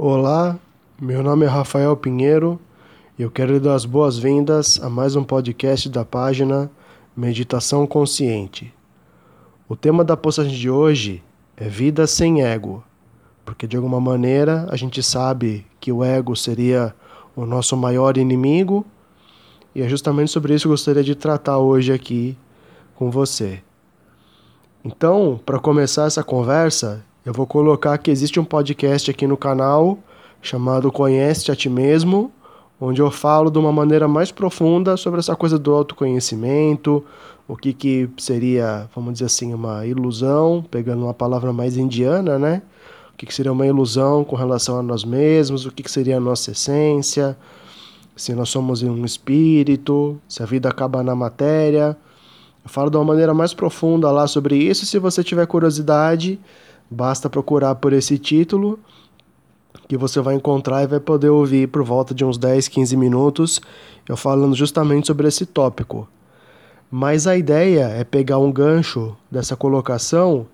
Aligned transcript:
Olá, 0.00 0.56
meu 1.02 1.24
nome 1.24 1.44
é 1.44 1.48
Rafael 1.48 1.96
Pinheiro 1.96 2.60
e 3.18 3.22
eu 3.22 3.32
quero 3.32 3.54
lhe 3.54 3.58
dar 3.58 3.74
as 3.74 3.84
boas-vindas 3.84 4.80
a 4.80 4.88
mais 4.88 5.16
um 5.16 5.24
podcast 5.24 5.88
da 5.88 6.04
página 6.04 6.70
Meditação 7.16 7.84
Consciente. 7.84 8.72
O 9.68 9.74
tema 9.74 10.04
da 10.04 10.16
postagem 10.16 10.56
de 10.56 10.70
hoje 10.70 11.20
é 11.56 11.68
Vida 11.68 12.06
sem 12.06 12.44
Ego, 12.44 12.84
porque 13.44 13.66
de 13.66 13.76
alguma 13.76 14.00
maneira 14.00 14.68
a 14.70 14.76
gente 14.76 15.02
sabe 15.02 15.66
que 15.80 15.90
o 15.90 16.04
ego 16.04 16.36
seria 16.36 16.94
o 17.34 17.44
nosso 17.44 17.76
maior 17.76 18.16
inimigo 18.16 18.86
e 19.74 19.82
é 19.82 19.88
justamente 19.88 20.30
sobre 20.30 20.54
isso 20.54 20.62
que 20.62 20.68
eu 20.68 20.74
gostaria 20.74 21.02
de 21.02 21.16
tratar 21.16 21.58
hoje 21.58 21.92
aqui 21.92 22.38
com 22.94 23.10
você. 23.10 23.64
Então, 24.84 25.40
para 25.44 25.58
começar 25.58 26.04
essa 26.04 26.22
conversa, 26.22 27.04
eu 27.28 27.34
vou 27.34 27.46
colocar 27.46 27.98
que 27.98 28.10
existe 28.10 28.40
um 28.40 28.44
podcast 28.44 29.10
aqui 29.10 29.26
no 29.26 29.36
canal 29.36 29.98
chamado 30.40 30.90
Conhece 30.90 31.52
a 31.52 31.54
Ti 31.54 31.68
Mesmo, 31.68 32.32
onde 32.80 33.02
eu 33.02 33.10
falo 33.10 33.50
de 33.50 33.58
uma 33.58 33.70
maneira 33.70 34.08
mais 34.08 34.32
profunda 34.32 34.96
sobre 34.96 35.20
essa 35.20 35.36
coisa 35.36 35.58
do 35.58 35.74
autoconhecimento, 35.74 37.04
o 37.46 37.54
que, 37.54 37.74
que 37.74 38.08
seria, 38.16 38.88
vamos 38.94 39.12
dizer 39.12 39.26
assim, 39.26 39.52
uma 39.52 39.84
ilusão, 39.84 40.64
pegando 40.70 41.04
uma 41.04 41.12
palavra 41.12 41.52
mais 41.52 41.76
indiana, 41.76 42.38
né? 42.38 42.62
O 43.12 43.16
que, 43.18 43.26
que 43.26 43.34
seria 43.34 43.52
uma 43.52 43.66
ilusão 43.66 44.24
com 44.24 44.34
relação 44.34 44.78
a 44.78 44.82
nós 44.82 45.04
mesmos, 45.04 45.66
o 45.66 45.70
que, 45.70 45.82
que 45.82 45.90
seria 45.90 46.16
a 46.16 46.20
nossa 46.20 46.52
essência, 46.52 47.36
se 48.16 48.34
nós 48.34 48.48
somos 48.48 48.82
um 48.82 49.04
espírito, 49.04 50.18
se 50.26 50.42
a 50.42 50.46
vida 50.46 50.70
acaba 50.70 51.02
na 51.02 51.14
matéria. 51.14 51.94
Eu 52.64 52.70
falo 52.70 52.88
de 52.88 52.96
uma 52.96 53.04
maneira 53.04 53.34
mais 53.34 53.52
profunda 53.52 54.10
lá 54.10 54.26
sobre 54.26 54.56
isso, 54.56 54.86
se 54.86 54.98
você 54.98 55.22
tiver 55.22 55.46
curiosidade 55.46 56.40
Basta 56.90 57.28
procurar 57.28 57.74
por 57.74 57.92
esse 57.92 58.18
título 58.18 58.78
que 59.86 59.96
você 59.96 60.20
vai 60.20 60.34
encontrar 60.34 60.82
e 60.82 60.86
vai 60.86 61.00
poder 61.00 61.30
ouvir 61.30 61.68
por 61.68 61.82
volta 61.82 62.14
de 62.14 62.24
uns 62.24 62.36
10, 62.36 62.68
15 62.68 62.96
minutos 62.96 63.60
eu 64.08 64.16
falando 64.16 64.54
justamente 64.54 65.06
sobre 65.06 65.28
esse 65.28 65.44
tópico. 65.44 66.08
Mas 66.90 67.26
a 67.26 67.36
ideia 67.36 67.88
é 67.88 68.02
pegar 68.02 68.38
um 68.38 68.50
gancho 68.50 69.14
dessa 69.30 69.54
colocação 69.54 70.46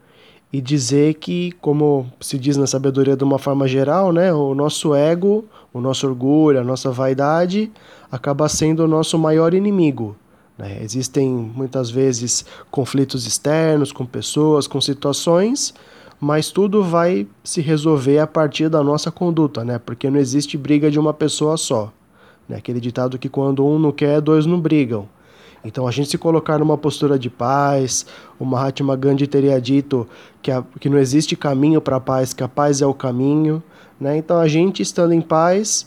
e 0.52 0.60
dizer 0.60 1.14
que, 1.14 1.52
como 1.60 2.06
se 2.20 2.38
diz 2.38 2.56
na 2.56 2.66
sabedoria 2.66 3.16
de 3.16 3.22
uma 3.22 3.38
forma 3.38 3.68
geral, 3.68 4.12
né, 4.12 4.32
o 4.32 4.54
nosso 4.54 4.94
ego, 4.94 5.44
o 5.72 5.80
nosso 5.80 6.06
orgulho, 6.06 6.60
a 6.60 6.64
nossa 6.64 6.90
vaidade 6.90 7.70
acaba 8.10 8.48
sendo 8.48 8.84
o 8.84 8.88
nosso 8.88 9.18
maior 9.18 9.54
inimigo. 9.54 10.16
Né? 10.58 10.78
Existem 10.82 11.28
muitas 11.28 11.90
vezes 11.90 12.44
conflitos 12.70 13.26
externos 13.26 13.92
com 13.92 14.04
pessoas, 14.04 14.66
com 14.66 14.80
situações 14.80 15.72
mas 16.20 16.50
tudo 16.50 16.82
vai 16.82 17.26
se 17.42 17.60
resolver 17.60 18.18
a 18.18 18.26
partir 18.26 18.68
da 18.68 18.82
nossa 18.82 19.10
conduta, 19.10 19.64
né? 19.64 19.78
Porque 19.78 20.08
não 20.08 20.18
existe 20.18 20.56
briga 20.56 20.90
de 20.90 20.98
uma 20.98 21.12
pessoa 21.12 21.56
só. 21.56 21.92
Né? 22.48 22.56
Aquele 22.56 22.80
ditado 22.80 23.18
que 23.18 23.28
quando 23.28 23.66
um 23.66 23.78
não 23.78 23.92
quer, 23.92 24.20
dois 24.20 24.46
não 24.46 24.60
brigam. 24.60 25.08
Então 25.64 25.86
a 25.86 25.90
gente 25.90 26.10
se 26.10 26.18
colocar 26.18 26.58
numa 26.58 26.76
postura 26.76 27.18
de 27.18 27.30
paz, 27.30 28.04
o 28.38 28.44
Mahatma 28.44 28.94
Gandhi 28.96 29.26
teria 29.26 29.58
dito 29.58 30.06
que, 30.42 30.50
a, 30.50 30.62
que 30.78 30.90
não 30.90 30.98
existe 30.98 31.34
caminho 31.34 31.80
para 31.80 31.96
a 31.96 32.00
paz, 32.00 32.34
que 32.34 32.42
a 32.42 32.48
paz 32.48 32.82
é 32.82 32.86
o 32.86 32.92
caminho. 32.92 33.62
Né? 33.98 34.18
Então 34.18 34.38
a 34.38 34.46
gente 34.46 34.82
estando 34.82 35.14
em 35.14 35.22
paz, 35.22 35.86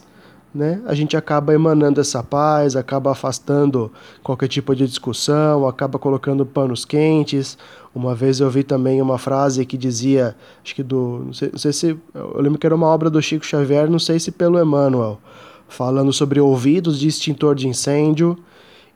né, 0.53 0.81
a 0.85 0.93
gente 0.93 1.15
acaba 1.15 1.53
emanando 1.53 2.01
essa 2.01 2.23
paz, 2.23 2.75
acaba 2.75 3.11
afastando 3.11 3.91
qualquer 4.23 4.47
tipo 4.47 4.75
de 4.75 4.87
discussão, 4.87 5.67
acaba 5.67 5.99
colocando 5.99 6.45
panos 6.45 6.85
quentes. 6.85 7.57
Uma 7.93 8.15
vez 8.15 8.39
eu 8.39 8.49
vi 8.49 8.63
também 8.63 9.01
uma 9.01 9.17
frase 9.17 9.65
que 9.65 9.77
dizia, 9.77 10.35
acho 10.63 10.73
que 10.75 10.83
do, 10.83 11.23
não 11.25 11.33
sei, 11.33 11.49
não 11.51 11.59
sei 11.59 11.73
se, 11.73 11.97
eu 12.13 12.41
lembro 12.41 12.59
que 12.59 12.65
era 12.65 12.75
uma 12.75 12.87
obra 12.87 13.09
do 13.09 13.21
Chico 13.21 13.45
Xavier, 13.45 13.89
não 13.89 13.99
sei 13.99 14.19
se 14.19 14.31
pelo 14.31 14.59
Emmanuel, 14.59 15.19
falando 15.67 16.11
sobre 16.13 16.39
ouvidos 16.39 16.99
de 16.99 17.07
extintor 17.07 17.55
de 17.55 17.67
incêndio. 17.67 18.37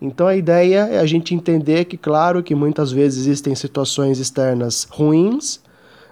Então 0.01 0.25
a 0.25 0.35
ideia 0.35 0.87
é 0.91 0.99
a 0.99 1.05
gente 1.05 1.35
entender 1.35 1.85
que, 1.85 1.97
claro, 1.97 2.41
que 2.41 2.55
muitas 2.55 2.91
vezes 2.91 3.19
existem 3.27 3.53
situações 3.53 4.19
externas 4.19 4.87
ruins, 4.89 5.59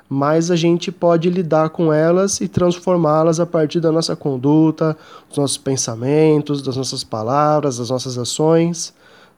mas 0.10 0.50
a 0.50 0.56
gente 0.56 0.92
pode 0.92 1.30
lidar 1.30 1.70
com 1.70 1.94
elas 1.94 2.42
e 2.42 2.48
transformá-las 2.48 3.40
a 3.40 3.46
partir 3.46 3.80
da 3.80 3.92
nossa 3.92 4.16
conduta, 4.16 4.98
dos 5.28 5.38
nossos 5.38 5.58
pensamentos, 5.58 6.64
das 6.64 6.76
nossas 6.76 7.04
palavras, 7.04 7.78
das 7.78 7.92
nossas 7.92 8.18
ações, 8.18 8.92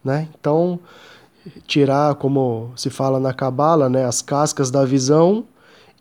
né? 0.04 0.30
Então, 0.40 0.80
tirar, 1.68 2.16
como 2.16 2.72
se 2.78 2.90
fala 2.90 3.20
na 3.20 3.34
cabala, 3.34 3.90
né, 3.90 4.06
as 4.06 4.22
cascas 4.22 4.72
da 4.72 4.86
visão, 4.86 5.44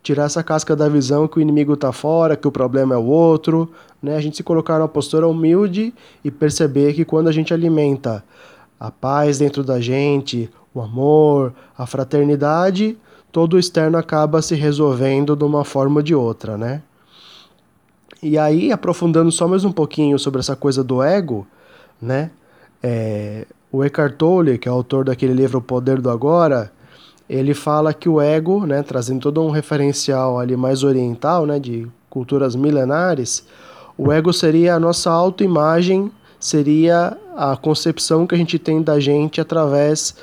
tirar 0.01 0.23
essa 0.23 0.41
casca 0.41 0.73
da 0.73 0.87
visão 0.87 1.27
que 1.27 1.37
o 1.37 1.41
inimigo 1.41 1.73
está 1.73 1.91
fora, 1.91 2.37
que 2.37 2.47
o 2.47 2.51
problema 2.51 2.95
é 2.95 2.97
o 2.97 3.05
outro, 3.05 3.69
né? 4.01 4.15
A 4.15 4.21
gente 4.21 4.37
se 4.37 4.43
colocar 4.43 4.79
numa 4.79 4.87
postura 4.87 5.27
humilde 5.27 5.93
e 6.23 6.31
perceber 6.31 6.93
que 6.93 7.03
quando 7.03 7.27
a 7.27 7.31
gente 7.31 7.53
alimenta 7.53 8.23
a 8.79 8.89
paz 8.89 9.37
dentro 9.37 9.63
da 9.63 9.81
gente, 9.81 10.49
o 10.73 10.81
amor, 10.81 11.53
a 11.77 11.85
fraternidade, 11.85 12.97
todo 13.31 13.53
o 13.53 13.59
externo 13.59 13.97
acaba 13.97 14.41
se 14.41 14.55
resolvendo 14.55 15.35
de 15.35 15.43
uma 15.43 15.63
forma 15.63 15.97
ou 15.97 16.01
de 16.01 16.13
outra, 16.13 16.57
né? 16.57 16.81
E 18.21 18.37
aí, 18.37 18.71
aprofundando 18.71 19.31
só 19.31 19.47
mais 19.47 19.63
um 19.63 19.71
pouquinho 19.71 20.19
sobre 20.19 20.39
essa 20.39 20.55
coisa 20.55 20.83
do 20.83 21.01
ego, 21.01 21.47
né? 21.99 22.29
É, 22.83 23.47
o 23.71 23.83
Eckhart 23.83 24.15
Tolle, 24.15 24.57
que 24.57 24.67
é 24.67 24.71
autor 24.71 25.05
daquele 25.05 25.33
livro 25.33 25.59
O 25.59 25.61
Poder 25.61 26.01
do 26.01 26.09
Agora, 26.09 26.71
ele 27.29 27.53
fala 27.53 27.93
que 27.93 28.09
o 28.09 28.19
ego, 28.19 28.65
né, 28.65 28.83
trazendo 28.83 29.21
todo 29.21 29.41
um 29.41 29.49
referencial 29.49 30.37
ali 30.37 30.57
mais 30.57 30.83
oriental, 30.83 31.45
né, 31.45 31.57
de 31.59 31.87
culturas 32.09 32.55
milenares, 32.55 33.47
o 33.97 34.11
ego 34.11 34.33
seria 34.33 34.75
a 34.75 34.79
nossa 34.79 35.09
autoimagem, 35.09 36.11
seria 36.39 37.17
a 37.35 37.55
concepção 37.55 38.27
que 38.27 38.35
a 38.35 38.37
gente 38.37 38.59
tem 38.59 38.81
da 38.81 38.99
gente 38.99 39.39
através 39.39 40.15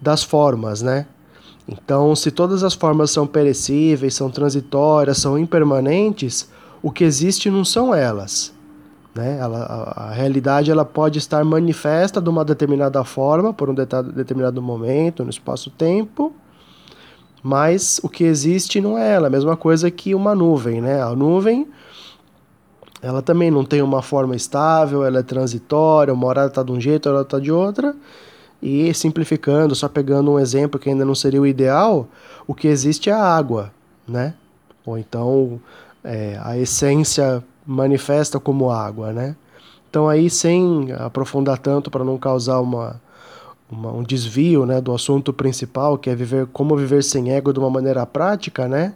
das 0.00 0.22
formas, 0.22 0.82
né? 0.82 1.06
Então, 1.66 2.14
se 2.16 2.30
todas 2.30 2.64
as 2.64 2.74
formas 2.74 3.10
são 3.10 3.26
perecíveis, 3.26 4.14
são 4.14 4.30
transitórias, 4.30 5.18
são 5.18 5.38
impermanentes, 5.38 6.50
o 6.82 6.90
que 6.90 7.04
existe 7.04 7.50
não 7.50 7.64
são 7.64 7.94
elas. 7.94 8.52
Né? 9.14 9.38
Ela, 9.38 9.58
a, 9.58 10.08
a, 10.08 10.10
realidade 10.10 10.70
ela 10.70 10.84
pode 10.84 11.18
estar 11.18 11.44
manifesta 11.44 12.20
de 12.20 12.28
uma 12.28 12.44
determinada 12.44 13.04
forma, 13.04 13.52
por 13.52 13.70
um 13.70 13.74
determinado 13.74 14.60
momento, 14.60 15.22
no 15.22 15.30
espaço-tempo, 15.30 16.32
mas 17.42 18.00
o 18.02 18.08
que 18.08 18.24
existe 18.24 18.80
não 18.80 18.98
é 18.98 19.12
ela. 19.12 19.26
A 19.26 19.30
mesma 19.30 19.56
coisa 19.56 19.90
que 19.90 20.14
uma 20.14 20.34
nuvem. 20.34 20.80
Né? 20.80 21.00
A 21.00 21.14
nuvem 21.14 21.68
ela 23.02 23.20
também 23.20 23.50
não 23.50 23.64
tem 23.64 23.82
uma 23.82 24.00
forma 24.00 24.36
estável, 24.36 25.04
ela 25.04 25.18
é 25.18 25.22
transitória, 25.24 26.14
uma 26.14 26.28
hora 26.28 26.46
está 26.46 26.62
de 26.62 26.70
um 26.70 26.80
jeito, 26.80 27.08
outra 27.08 27.22
está 27.22 27.40
de 27.40 27.50
outra. 27.50 27.96
E 28.62 28.94
simplificando, 28.94 29.74
só 29.74 29.88
pegando 29.88 30.30
um 30.30 30.38
exemplo 30.38 30.78
que 30.78 30.88
ainda 30.88 31.04
não 31.04 31.16
seria 31.16 31.40
o 31.40 31.46
ideal, 31.46 32.08
o 32.46 32.54
que 32.54 32.68
existe 32.68 33.10
é 33.10 33.12
a 33.12 33.22
água, 33.22 33.72
né? 34.06 34.34
Ou 34.86 34.96
então 34.96 35.60
é, 36.04 36.38
a 36.42 36.56
essência 36.56 37.42
manifesta 37.66 38.38
como 38.38 38.70
água, 38.70 39.12
né? 39.12 39.34
Então 39.90 40.08
aí 40.08 40.30
sem 40.30 40.92
aprofundar 40.92 41.58
tanto 41.58 41.90
para 41.90 42.04
não 42.04 42.16
causar 42.16 42.60
uma, 42.60 43.00
uma, 43.70 43.92
um 43.92 44.02
desvio, 44.02 44.64
né, 44.64 44.80
do 44.80 44.94
assunto 44.94 45.32
principal, 45.32 45.98
que 45.98 46.08
é 46.08 46.14
viver 46.14 46.46
como 46.46 46.76
viver 46.76 47.02
sem 47.02 47.32
ego 47.32 47.52
de 47.52 47.58
uma 47.58 47.70
maneira 47.70 48.06
prática, 48.06 48.68
né? 48.68 48.94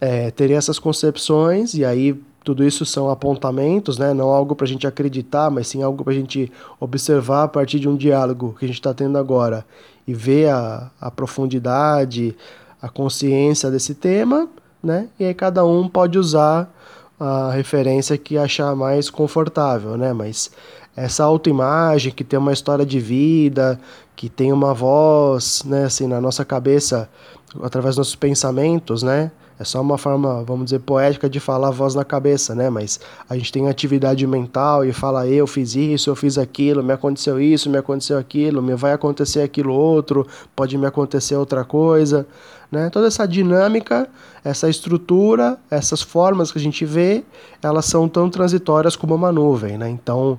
É, 0.00 0.30
teria 0.32 0.56
essas 0.56 0.80
concepções 0.80 1.74
e 1.74 1.84
aí 1.84 2.20
tudo 2.44 2.64
isso 2.64 2.84
são 2.84 3.08
apontamentos, 3.08 3.98
né? 3.98 4.12
não 4.12 4.28
algo 4.30 4.54
para 4.54 4.64
a 4.64 4.68
gente 4.68 4.86
acreditar, 4.86 5.50
mas 5.50 5.68
sim 5.68 5.82
algo 5.82 6.02
para 6.02 6.12
a 6.12 6.16
gente 6.16 6.50
observar 6.80 7.44
a 7.44 7.48
partir 7.48 7.78
de 7.78 7.88
um 7.88 7.96
diálogo 7.96 8.54
que 8.58 8.64
a 8.64 8.68
gente 8.68 8.78
está 8.78 8.92
tendo 8.92 9.16
agora 9.16 9.64
e 10.06 10.12
ver 10.12 10.50
a, 10.50 10.90
a 11.00 11.10
profundidade, 11.10 12.36
a 12.80 12.88
consciência 12.88 13.70
desse 13.70 13.94
tema, 13.94 14.48
né? 14.82 15.08
e 15.18 15.24
aí 15.24 15.34
cada 15.34 15.64
um 15.64 15.88
pode 15.88 16.18
usar 16.18 16.72
a 17.18 17.52
referência 17.52 18.18
que 18.18 18.36
achar 18.36 18.74
mais 18.74 19.08
confortável, 19.08 19.96
né? 19.96 20.12
mas 20.12 20.50
essa 20.96 21.24
autoimagem 21.24 22.12
que 22.12 22.24
tem 22.24 22.38
uma 22.38 22.52
história 22.52 22.84
de 22.84 23.00
vida, 23.00 23.80
que 24.14 24.28
tem 24.28 24.52
uma 24.52 24.74
voz, 24.74 25.62
né, 25.64 25.84
assim, 25.84 26.06
na 26.06 26.20
nossa 26.20 26.44
cabeça, 26.44 27.08
através 27.62 27.94
dos 27.94 27.98
nossos 27.98 28.14
pensamentos, 28.14 29.02
né? 29.02 29.30
É 29.58 29.64
só 29.64 29.80
uma 29.80 29.96
forma, 29.98 30.42
vamos 30.44 30.64
dizer, 30.66 30.80
poética 30.80 31.28
de 31.28 31.38
falar 31.38 31.70
voz 31.70 31.94
na 31.94 32.04
cabeça, 32.04 32.54
né? 32.54 32.68
Mas 32.70 32.98
a 33.28 33.36
gente 33.36 33.52
tem 33.52 33.68
atividade 33.68 34.26
mental 34.26 34.84
e 34.84 34.92
fala, 34.92 35.26
eu 35.26 35.46
fiz 35.46 35.74
isso, 35.74 36.10
eu 36.10 36.16
fiz 36.16 36.38
aquilo, 36.38 36.82
me 36.82 36.92
aconteceu 36.92 37.40
isso, 37.40 37.70
me 37.70 37.78
aconteceu 37.78 38.18
aquilo, 38.18 38.62
me 38.62 38.74
vai 38.74 38.92
acontecer 38.92 39.40
aquilo 39.40 39.72
outro, 39.74 40.26
pode 40.56 40.76
me 40.76 40.86
acontecer 40.86 41.36
outra 41.36 41.64
coisa, 41.64 42.26
né? 42.70 42.90
Toda 42.90 43.06
essa 43.06 43.26
dinâmica, 43.26 44.08
essa 44.44 44.68
estrutura, 44.68 45.58
essas 45.70 46.02
formas 46.02 46.50
que 46.50 46.58
a 46.58 46.62
gente 46.62 46.84
vê, 46.84 47.22
elas 47.62 47.84
são 47.84 48.08
tão 48.08 48.28
transitórias 48.30 48.96
como 48.96 49.14
uma 49.14 49.30
nuvem, 49.30 49.78
né? 49.78 49.88
Então, 49.88 50.38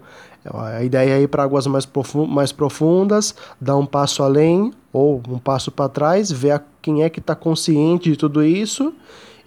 a 0.53 0.83
ideia 0.83 1.13
é 1.13 1.21
ir 1.21 1.27
para 1.27 1.43
águas 1.43 1.65
mais 1.67 2.51
profundas, 2.51 3.33
dar 3.61 3.77
um 3.77 3.85
passo 3.85 4.23
além 4.23 4.73
ou 4.93 5.21
um 5.27 5.39
passo 5.39 5.71
para 5.71 5.89
trás, 5.89 6.31
ver 6.31 6.61
quem 6.81 7.01
é 7.01 7.09
que 7.09 7.19
está 7.19 7.35
consciente 7.35 8.11
de 8.11 8.15
tudo 8.15 8.43
isso 8.43 8.93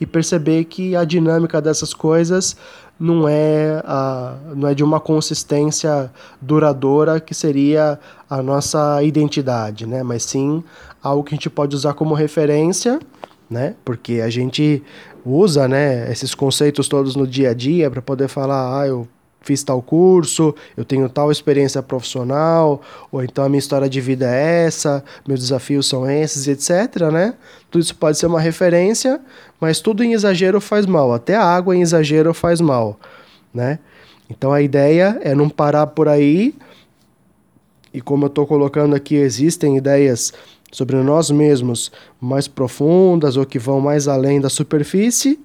e 0.00 0.04
perceber 0.04 0.64
que 0.64 0.96
a 0.96 1.04
dinâmica 1.04 1.62
dessas 1.62 1.94
coisas 1.94 2.56
não 2.98 3.28
é, 3.28 3.82
a, 3.84 4.36
não 4.54 4.68
é 4.68 4.74
de 4.74 4.82
uma 4.82 4.98
consistência 4.98 6.10
duradoura 6.42 7.20
que 7.20 7.34
seria 7.34 7.98
a 8.28 8.42
nossa 8.42 9.02
identidade, 9.02 9.86
né? 9.86 10.02
mas 10.02 10.24
sim 10.24 10.64
algo 11.02 11.22
que 11.22 11.34
a 11.34 11.36
gente 11.36 11.48
pode 11.48 11.76
usar 11.76 11.94
como 11.94 12.14
referência, 12.14 12.98
né? 13.48 13.76
porque 13.84 14.14
a 14.14 14.28
gente 14.28 14.82
usa 15.24 15.68
né, 15.68 16.10
esses 16.10 16.34
conceitos 16.34 16.88
todos 16.88 17.14
no 17.14 17.26
dia 17.26 17.50
a 17.50 17.54
dia 17.54 17.90
para 17.90 18.02
poder 18.02 18.28
falar, 18.28 18.80
ah, 18.80 18.86
eu 18.86 19.06
fiz 19.46 19.62
tal 19.62 19.80
curso, 19.80 20.52
eu 20.76 20.84
tenho 20.84 21.08
tal 21.08 21.30
experiência 21.30 21.80
profissional, 21.80 22.82
ou 23.12 23.22
então 23.22 23.44
a 23.44 23.48
minha 23.48 23.60
história 23.60 23.88
de 23.88 24.00
vida 24.00 24.28
é 24.28 24.66
essa, 24.66 25.04
meus 25.26 25.40
desafios 25.40 25.88
são 25.88 26.10
esses, 26.10 26.48
etc, 26.48 27.02
né? 27.12 27.34
Tudo 27.70 27.82
isso 27.82 27.94
pode 27.94 28.18
ser 28.18 28.26
uma 28.26 28.40
referência, 28.40 29.20
mas 29.60 29.80
tudo 29.80 30.02
em 30.02 30.12
exagero 30.12 30.60
faz 30.60 30.84
mal, 30.84 31.14
até 31.14 31.36
a 31.36 31.44
água 31.44 31.76
em 31.76 31.80
exagero 31.80 32.34
faz 32.34 32.60
mal, 32.60 32.98
né? 33.54 33.78
Então 34.28 34.52
a 34.52 34.60
ideia 34.60 35.18
é 35.22 35.32
não 35.34 35.48
parar 35.48 35.86
por 35.86 36.08
aí, 36.08 36.52
e 37.94 38.00
como 38.00 38.24
eu 38.24 38.28
estou 38.28 38.46
colocando 38.46 38.96
aqui, 38.96 39.14
existem 39.14 39.76
ideias 39.76 40.32
sobre 40.72 40.96
nós 40.96 41.30
mesmos 41.30 41.92
mais 42.20 42.48
profundas 42.48 43.36
ou 43.36 43.46
que 43.46 43.58
vão 43.58 43.80
mais 43.80 44.08
além 44.08 44.40
da 44.40 44.50
superfície, 44.50 45.38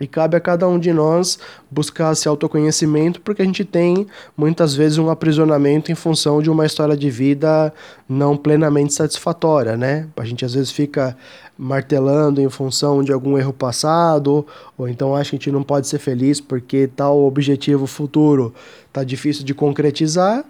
e 0.00 0.06
cabe 0.06 0.36
a 0.36 0.40
cada 0.40 0.66
um 0.66 0.78
de 0.78 0.92
nós 0.92 1.38
buscar 1.70 2.12
esse 2.12 2.26
autoconhecimento, 2.26 3.20
porque 3.20 3.42
a 3.42 3.44
gente 3.44 3.64
tem 3.64 4.06
muitas 4.36 4.74
vezes 4.74 4.96
um 4.96 5.10
aprisionamento 5.10 5.92
em 5.92 5.94
função 5.94 6.40
de 6.40 6.50
uma 6.50 6.64
história 6.64 6.96
de 6.96 7.10
vida 7.10 7.72
não 8.08 8.36
plenamente 8.36 8.94
satisfatória, 8.94 9.76
né? 9.76 10.08
A 10.16 10.24
gente 10.24 10.44
às 10.44 10.54
vezes 10.54 10.70
fica 10.70 11.16
martelando 11.56 12.40
em 12.40 12.48
função 12.48 13.04
de 13.04 13.12
algum 13.12 13.36
erro 13.36 13.52
passado, 13.52 14.46
ou 14.78 14.88
então 14.88 15.14
acha 15.14 15.30
que 15.30 15.36
a 15.36 15.38
gente 15.38 15.52
não 15.52 15.62
pode 15.62 15.86
ser 15.86 15.98
feliz 15.98 16.40
porque 16.40 16.88
tal 16.88 17.22
objetivo 17.22 17.86
futuro 17.86 18.54
tá 18.90 19.04
difícil 19.04 19.44
de 19.44 19.52
concretizar. 19.52 20.44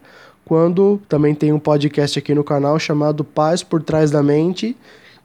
Quando 0.44 1.00
também 1.08 1.34
tem 1.34 1.52
um 1.52 1.58
podcast 1.58 2.18
aqui 2.18 2.34
no 2.34 2.42
canal 2.44 2.78
chamado 2.78 3.24
Paz 3.24 3.62
por 3.62 3.82
Trás 3.82 4.10
da 4.10 4.22
Mente, 4.22 4.76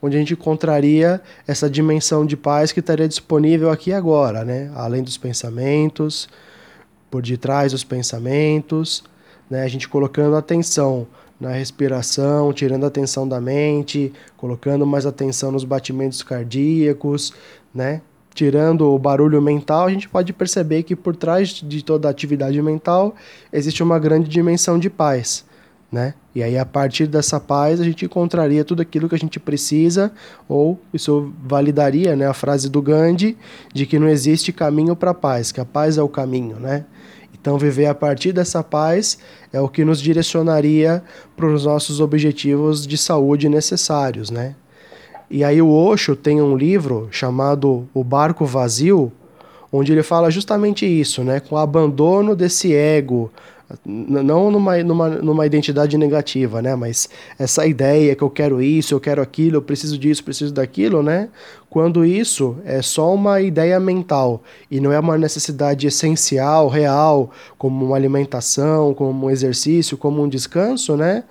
onde 0.01 0.15
a 0.15 0.19
gente 0.19 0.33
encontraria 0.33 1.21
essa 1.47 1.69
dimensão 1.69 2.25
de 2.25 2.37
paz 2.37 2.71
que 2.71 2.79
estaria 2.79 3.07
disponível 3.07 3.69
aqui 3.71 3.91
agora, 3.91 4.43
né? 4.43 4.71
Além 4.75 5.03
dos 5.03 5.17
pensamentos, 5.17 6.27
por 7.09 7.21
detrás 7.21 7.71
dos 7.71 7.83
pensamentos, 7.83 9.03
né? 9.49 9.63
A 9.63 9.67
gente 9.67 9.87
colocando 9.87 10.35
atenção 10.35 11.07
na 11.39 11.51
respiração, 11.51 12.53
tirando 12.53 12.85
atenção 12.85 13.27
da 13.27 13.41
mente, 13.41 14.13
colocando 14.37 14.85
mais 14.85 15.05
atenção 15.05 15.51
nos 15.51 15.63
batimentos 15.63 16.23
cardíacos, 16.23 17.33
né? 17.73 18.01
Tirando 18.33 18.93
o 18.93 18.99
barulho 18.99 19.41
mental, 19.41 19.87
a 19.87 19.91
gente 19.91 20.09
pode 20.09 20.33
perceber 20.33 20.83
que 20.83 20.95
por 20.95 21.15
trás 21.15 21.49
de 21.49 21.83
toda 21.83 22.07
a 22.07 22.11
atividade 22.11 22.61
mental 22.61 23.15
existe 23.51 23.81
uma 23.81 23.97
grande 23.97 24.29
dimensão 24.29 24.77
de 24.77 24.89
paz 24.89 25.45
né? 25.95 26.13
E 26.35 26.43
aí 26.43 26.57
a 26.57 26.65
partir 26.65 27.07
dessa 27.07 27.39
paz 27.39 27.79
a 27.79 27.83
gente 27.85 28.03
encontraria 28.03 28.65
tudo 28.65 28.81
aquilo 28.81 29.07
que 29.07 29.15
a 29.15 29.17
gente 29.17 29.39
precisa, 29.39 30.11
ou 30.45 30.77
isso 30.93 31.33
validaria, 31.41 32.17
né, 32.17 32.27
a 32.27 32.33
frase 32.33 32.69
do 32.69 32.81
Gandhi 32.81 33.37
de 33.73 33.85
que 33.85 33.97
não 33.97 34.09
existe 34.09 34.51
caminho 34.51 34.93
para 34.93 35.11
a 35.11 35.13
paz, 35.13 35.53
que 35.53 35.61
a 35.61 35.65
paz 35.65 35.97
é 35.97 36.03
o 36.03 36.09
caminho, 36.09 36.59
né? 36.59 36.83
Então 37.33 37.57
viver 37.57 37.85
a 37.85 37.95
partir 37.95 38.33
dessa 38.33 38.61
paz 38.61 39.17
é 39.53 39.61
o 39.61 39.69
que 39.69 39.85
nos 39.85 40.01
direcionaria 40.01 41.01
para 41.37 41.45
os 41.45 41.63
nossos 41.63 42.01
objetivos 42.01 42.85
de 42.85 42.97
saúde 42.97 43.47
necessários, 43.47 44.29
né? 44.29 44.53
E 45.31 45.45
aí 45.45 45.61
o 45.61 45.71
Osho 45.71 46.13
tem 46.13 46.41
um 46.41 46.57
livro 46.57 47.07
chamado 47.09 47.87
O 47.93 48.03
Barco 48.03 48.45
Vazio, 48.45 49.13
onde 49.71 49.93
ele 49.93 50.03
fala 50.03 50.29
justamente 50.29 50.85
isso, 50.85 51.23
né? 51.23 51.39
Com 51.39 51.55
o 51.55 51.57
abandono 51.57 52.35
desse 52.35 52.75
ego, 52.75 53.31
não 53.85 54.51
numa, 54.51 54.77
numa, 54.83 55.09
numa 55.09 55.45
identidade 55.45 55.97
negativa, 55.97 56.61
né? 56.61 56.75
Mas 56.75 57.09
essa 57.37 57.65
ideia 57.65 58.15
que 58.15 58.23
eu 58.23 58.29
quero 58.29 58.61
isso, 58.61 58.93
eu 58.93 58.99
quero 58.99 59.21
aquilo, 59.21 59.57
eu 59.57 59.61
preciso 59.61 59.97
disso, 59.97 60.23
preciso 60.23 60.53
daquilo, 60.53 61.01
né? 61.01 61.29
Quando 61.69 62.05
isso 62.05 62.57
é 62.63 62.81
só 62.81 63.13
uma 63.13 63.41
ideia 63.41 63.79
mental 63.79 64.41
e 64.69 64.79
não 64.79 64.91
é 64.91 64.99
uma 64.99 65.17
necessidade 65.17 65.87
essencial, 65.87 66.69
real, 66.69 67.31
como 67.57 67.85
uma 67.85 67.95
alimentação, 67.95 68.93
como 68.93 69.25
um 69.25 69.29
exercício, 69.29 69.97
como 69.97 70.23
um 70.23 70.29
descanso, 70.29 70.95
né? 70.95 71.23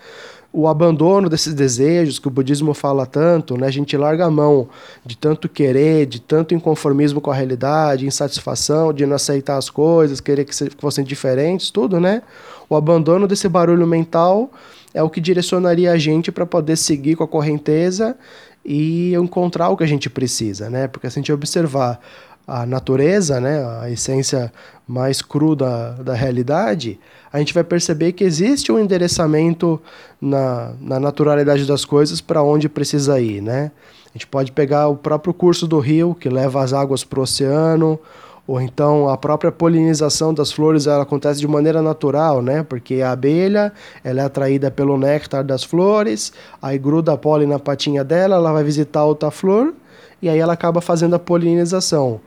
O 0.57 0.69
abandono 0.69 1.29
desses 1.29 1.53
desejos 1.53 2.21
que 2.21 2.29
o 2.29 2.31
budismo 2.31 2.73
fala 2.75 3.05
tanto, 3.05 3.59
né? 3.59 3.67
A 3.67 3.73
gente 3.73 3.97
larga 3.97 4.27
a 4.27 4.31
mão 4.31 4.69
de 5.05 5.17
tanto 5.17 5.49
querer, 5.49 6.07
de 6.07 6.21
tanto 6.21 6.55
inconformismo 6.55 7.21
com 7.21 7.29
a 7.29 7.35
realidade, 7.35 8.07
insatisfação, 8.07 8.93
de 8.93 9.05
não 9.05 9.17
aceitar 9.17 9.57
as 9.57 9.69
coisas, 9.69 10.21
querer 10.21 10.45
que 10.45 10.55
fossem 10.79 11.05
diferentes, 11.05 11.73
tudo, 11.73 11.99
né? 11.99 12.23
O 12.71 12.77
abandono 12.77 13.27
desse 13.27 13.49
barulho 13.49 13.85
mental 13.85 14.49
é 14.95 15.03
o 15.03 15.11
que 15.11 15.21
direcionaria 15.21 15.91
a 15.91 15.99
gente 15.99 16.31
para 16.31 16.47
poder 16.47 16.77
seguir 16.77 17.17
com 17.17 17.25
a 17.25 17.29
correnteza 17.29 18.17
e 18.65 19.13
encontrar 19.17 19.71
o 19.71 19.77
que 19.77 19.83
a 19.83 19.89
gente 19.89 20.09
precisa, 20.09 20.71
né? 20.71 20.87
Porque 20.87 21.11
se 21.11 21.19
a 21.19 21.21
gente 21.21 21.33
observar 21.33 21.99
a 22.47 22.67
natureza, 22.67 23.41
né, 23.41 23.65
a 23.81 23.91
essência 23.91 24.53
mais 24.87 25.23
crua 25.23 25.57
da, 25.57 25.91
da 25.93 26.15
realidade, 26.15 26.99
a 27.33 27.39
gente 27.39 27.55
vai 27.55 27.65
perceber 27.65 28.13
que 28.13 28.23
existe 28.23 28.71
um 28.71 28.79
endereçamento 28.79 29.81
na, 30.21 30.75
na 30.81 31.01
naturalidade 31.01 31.67
das 31.67 31.85
coisas 31.85 32.21
para 32.21 32.43
onde 32.43 32.69
precisa 32.69 33.19
ir. 33.21 33.41
Né? 33.41 33.71
A 34.07 34.13
gente 34.13 34.27
pode 34.27 34.53
pegar 34.53 34.89
o 34.89 34.97
próprio 34.97 35.33
curso 35.33 35.67
do 35.67 35.79
rio, 35.79 36.15
que 36.15 36.29
leva 36.29 36.63
as 36.63 36.73
águas 36.73 37.03
para 37.03 37.19
o 37.19 37.23
oceano, 37.23 37.99
ou 38.47 38.61
então 38.61 39.09
a 39.09 39.17
própria 39.17 39.51
polinização 39.51 40.35
das 40.35 40.53
flores 40.53 40.87
ela 40.87 41.03
acontece 41.03 41.41
de 41.41 41.49
maneira 41.49 41.81
natural, 41.81 42.43
né? 42.43 42.63
Porque 42.63 43.01
a 43.01 43.13
abelha 43.13 43.73
ela 44.05 44.21
é 44.21 44.25
atraída 44.25 44.71
pelo 44.71 44.99
néctar 44.99 45.43
das 45.43 45.65
flores, 45.65 46.33
aí 46.61 46.77
gruda 46.79 47.15
a 47.15 47.17
pólen 47.17 47.49
na 47.49 47.59
patinha 47.59 48.05
dela, 48.05 48.37
ela 48.37 48.53
vai 48.53 48.63
visitar 48.63 49.03
outra 49.05 49.31
flor 49.31 49.73
e 50.21 50.29
aí 50.29 50.39
ela 50.39 50.53
acaba 50.53 50.83
fazendo 50.83 51.17
a 51.17 51.19
polinização. 51.19 52.21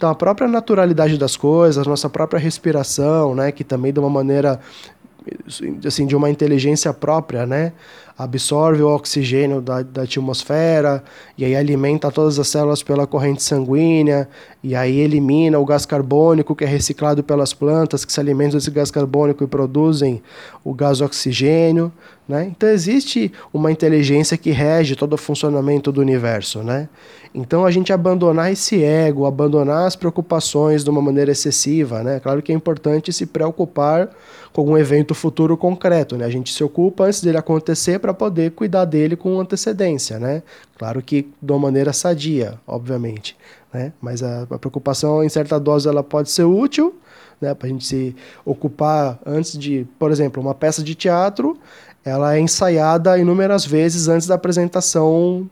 Então 0.00 0.08
a 0.08 0.14
própria 0.14 0.48
naturalidade 0.48 1.18
das 1.18 1.36
coisas, 1.36 1.86
nossa 1.86 2.08
própria 2.08 2.40
respiração, 2.40 3.34
né, 3.34 3.52
que 3.52 3.62
também 3.62 3.92
de 3.92 4.00
uma 4.00 4.08
maneira 4.08 4.58
assim 5.84 6.06
de 6.06 6.16
uma 6.16 6.30
inteligência 6.30 6.90
própria, 6.94 7.44
né? 7.44 7.74
Absorve 8.16 8.82
o 8.82 8.88
oxigênio 8.88 9.60
da, 9.60 9.82
da 9.82 10.02
atmosfera 10.04 11.04
e 11.36 11.44
aí 11.44 11.54
alimenta 11.54 12.10
todas 12.10 12.38
as 12.38 12.48
células 12.48 12.82
pela 12.82 13.06
corrente 13.06 13.42
sanguínea 13.42 14.26
e 14.62 14.74
aí 14.74 15.00
elimina 15.00 15.58
o 15.58 15.66
gás 15.66 15.84
carbônico 15.84 16.56
que 16.56 16.64
é 16.64 16.66
reciclado 16.66 17.22
pelas 17.22 17.52
plantas 17.52 18.02
que 18.02 18.10
se 18.10 18.20
alimentam 18.20 18.58
desse 18.58 18.70
gás 18.70 18.90
carbônico 18.90 19.44
e 19.44 19.46
produzem 19.46 20.22
o 20.64 20.72
gás 20.72 21.02
oxigênio, 21.02 21.92
né? 22.26 22.50
Então 22.50 22.70
existe 22.70 23.30
uma 23.52 23.70
inteligência 23.70 24.38
que 24.38 24.50
rege 24.50 24.96
todo 24.96 25.12
o 25.12 25.18
funcionamento 25.18 25.92
do 25.92 26.00
universo, 26.00 26.62
né? 26.62 26.88
Então 27.32 27.64
a 27.64 27.70
gente 27.70 27.92
abandonar 27.92 28.50
esse 28.50 28.82
ego, 28.82 29.24
abandonar 29.24 29.86
as 29.86 29.94
preocupações 29.94 30.82
de 30.82 30.90
uma 30.90 31.00
maneira 31.00 31.30
excessiva, 31.30 32.02
né? 32.02 32.18
Claro 32.18 32.42
que 32.42 32.50
é 32.50 32.54
importante 32.54 33.12
se 33.12 33.24
preocupar 33.24 34.10
com 34.52 34.60
algum 34.60 34.76
evento 34.76 35.14
futuro 35.14 35.56
concreto, 35.56 36.16
né? 36.16 36.24
A 36.24 36.30
gente 36.30 36.52
se 36.52 36.64
ocupa 36.64 37.04
antes 37.04 37.22
dele 37.22 37.38
acontecer 37.38 38.00
para 38.00 38.12
poder 38.12 38.50
cuidar 38.50 38.84
dele 38.84 39.14
com 39.14 39.38
antecedência, 39.38 40.18
né? 40.18 40.42
Claro 40.76 41.00
que 41.00 41.28
de 41.40 41.52
uma 41.52 41.60
maneira 41.60 41.92
sadia, 41.92 42.58
obviamente, 42.66 43.36
né? 43.72 43.92
Mas 44.00 44.24
a, 44.24 44.42
a 44.50 44.58
preocupação 44.58 45.22
em 45.22 45.28
certa 45.28 45.60
dose 45.60 45.88
ela 45.88 46.02
pode 46.02 46.32
ser 46.32 46.44
útil, 46.44 46.98
né? 47.40 47.54
Para 47.54 47.68
a 47.68 47.70
gente 47.70 47.86
se 47.86 48.16
ocupar 48.44 49.20
antes 49.24 49.56
de, 49.56 49.86
por 50.00 50.10
exemplo, 50.10 50.42
uma 50.42 50.54
peça 50.54 50.82
de 50.82 50.96
teatro, 50.96 51.56
ela 52.04 52.34
é 52.34 52.40
ensaiada 52.40 53.18
inúmeras 53.18 53.64
vezes 53.64 54.08
antes 54.08 54.26
da 54.26 54.34
apresentação 54.34 55.48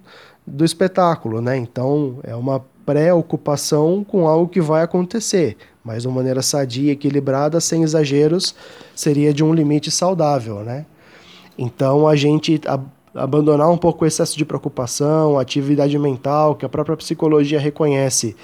do 0.49 0.64
espetáculo, 0.64 1.40
né? 1.40 1.57
Então 1.57 2.19
é 2.23 2.35
uma 2.35 2.64
preocupação 2.85 4.02
com 4.02 4.26
algo 4.26 4.49
que 4.49 4.61
vai 4.61 4.83
acontecer, 4.83 5.57
mas 5.85 6.02
de 6.02 6.09
uma 6.09 6.17
maneira 6.17 6.40
sadia, 6.40 6.93
equilibrada, 6.93 7.61
sem 7.61 7.83
exageros, 7.83 8.55
seria 8.95 9.33
de 9.33 9.45
um 9.45 9.52
limite 9.52 9.90
saudável, 9.90 10.61
né? 10.61 10.87
Então 11.59 12.09
a 12.09 12.17
gente 12.17 12.61
abandonar 13.14 13.71
um 13.71 13.76
pouco 13.76 14.05
o 14.05 14.07
excesso 14.07 14.37
de 14.38 14.45
preocupação, 14.45 15.38
atividade 15.38 15.99
mental, 15.99 16.55
que 16.55 16.64
a 16.64 16.69
própria 16.69 16.97
psicologia 16.97 17.59
reconhece 17.59 18.37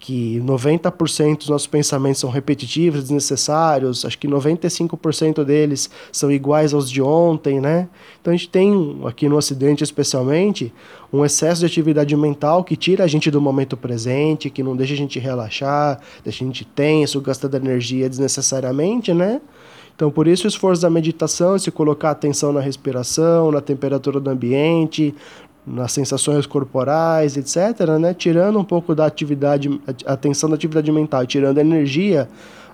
que 0.00 0.40
90% 0.40 1.36
dos 1.36 1.48
nossos 1.50 1.66
pensamentos 1.66 2.20
são 2.22 2.30
repetitivos, 2.30 3.02
desnecessários, 3.02 4.02
acho 4.06 4.18
que 4.18 4.26
95% 4.26 5.44
deles 5.44 5.90
são 6.10 6.32
iguais 6.32 6.72
aos 6.72 6.90
de 6.90 7.02
ontem, 7.02 7.60
né? 7.60 7.86
Então 8.18 8.32
a 8.32 8.36
gente 8.36 8.48
tem, 8.48 8.98
aqui 9.04 9.28
no 9.28 9.36
Ocidente 9.36 9.84
especialmente, 9.84 10.72
um 11.12 11.22
excesso 11.22 11.60
de 11.60 11.66
atividade 11.66 12.16
mental 12.16 12.64
que 12.64 12.76
tira 12.76 13.04
a 13.04 13.06
gente 13.06 13.30
do 13.30 13.42
momento 13.42 13.76
presente, 13.76 14.48
que 14.48 14.62
não 14.62 14.74
deixa 14.74 14.94
a 14.94 14.96
gente 14.96 15.18
relaxar, 15.18 16.00
deixa 16.24 16.42
a 16.42 16.46
gente 16.46 16.64
tenso, 16.64 17.20
gastando 17.20 17.56
energia 17.56 18.08
desnecessariamente, 18.08 19.12
né? 19.12 19.38
Então, 19.94 20.10
por 20.10 20.26
isso, 20.26 20.46
o 20.46 20.48
esforço 20.48 20.80
da 20.80 20.88
meditação 20.88 21.56
é 21.56 21.58
se 21.58 21.70
colocar 21.70 22.12
atenção 22.12 22.54
na 22.54 22.60
respiração, 22.60 23.52
na 23.52 23.60
temperatura 23.60 24.18
do 24.18 24.30
ambiente, 24.30 25.14
nas 25.66 25.92
sensações 25.92 26.46
corporais, 26.46 27.36
etc., 27.36 27.86
né? 28.00 28.14
tirando 28.14 28.58
um 28.58 28.64
pouco 28.64 28.94
da 28.94 29.06
atividade, 29.06 29.80
atenção 30.06 30.48
da 30.48 30.56
atividade 30.56 30.90
mental, 30.90 31.26
tirando 31.26 31.58
a 31.58 31.60
energia 31.60 32.28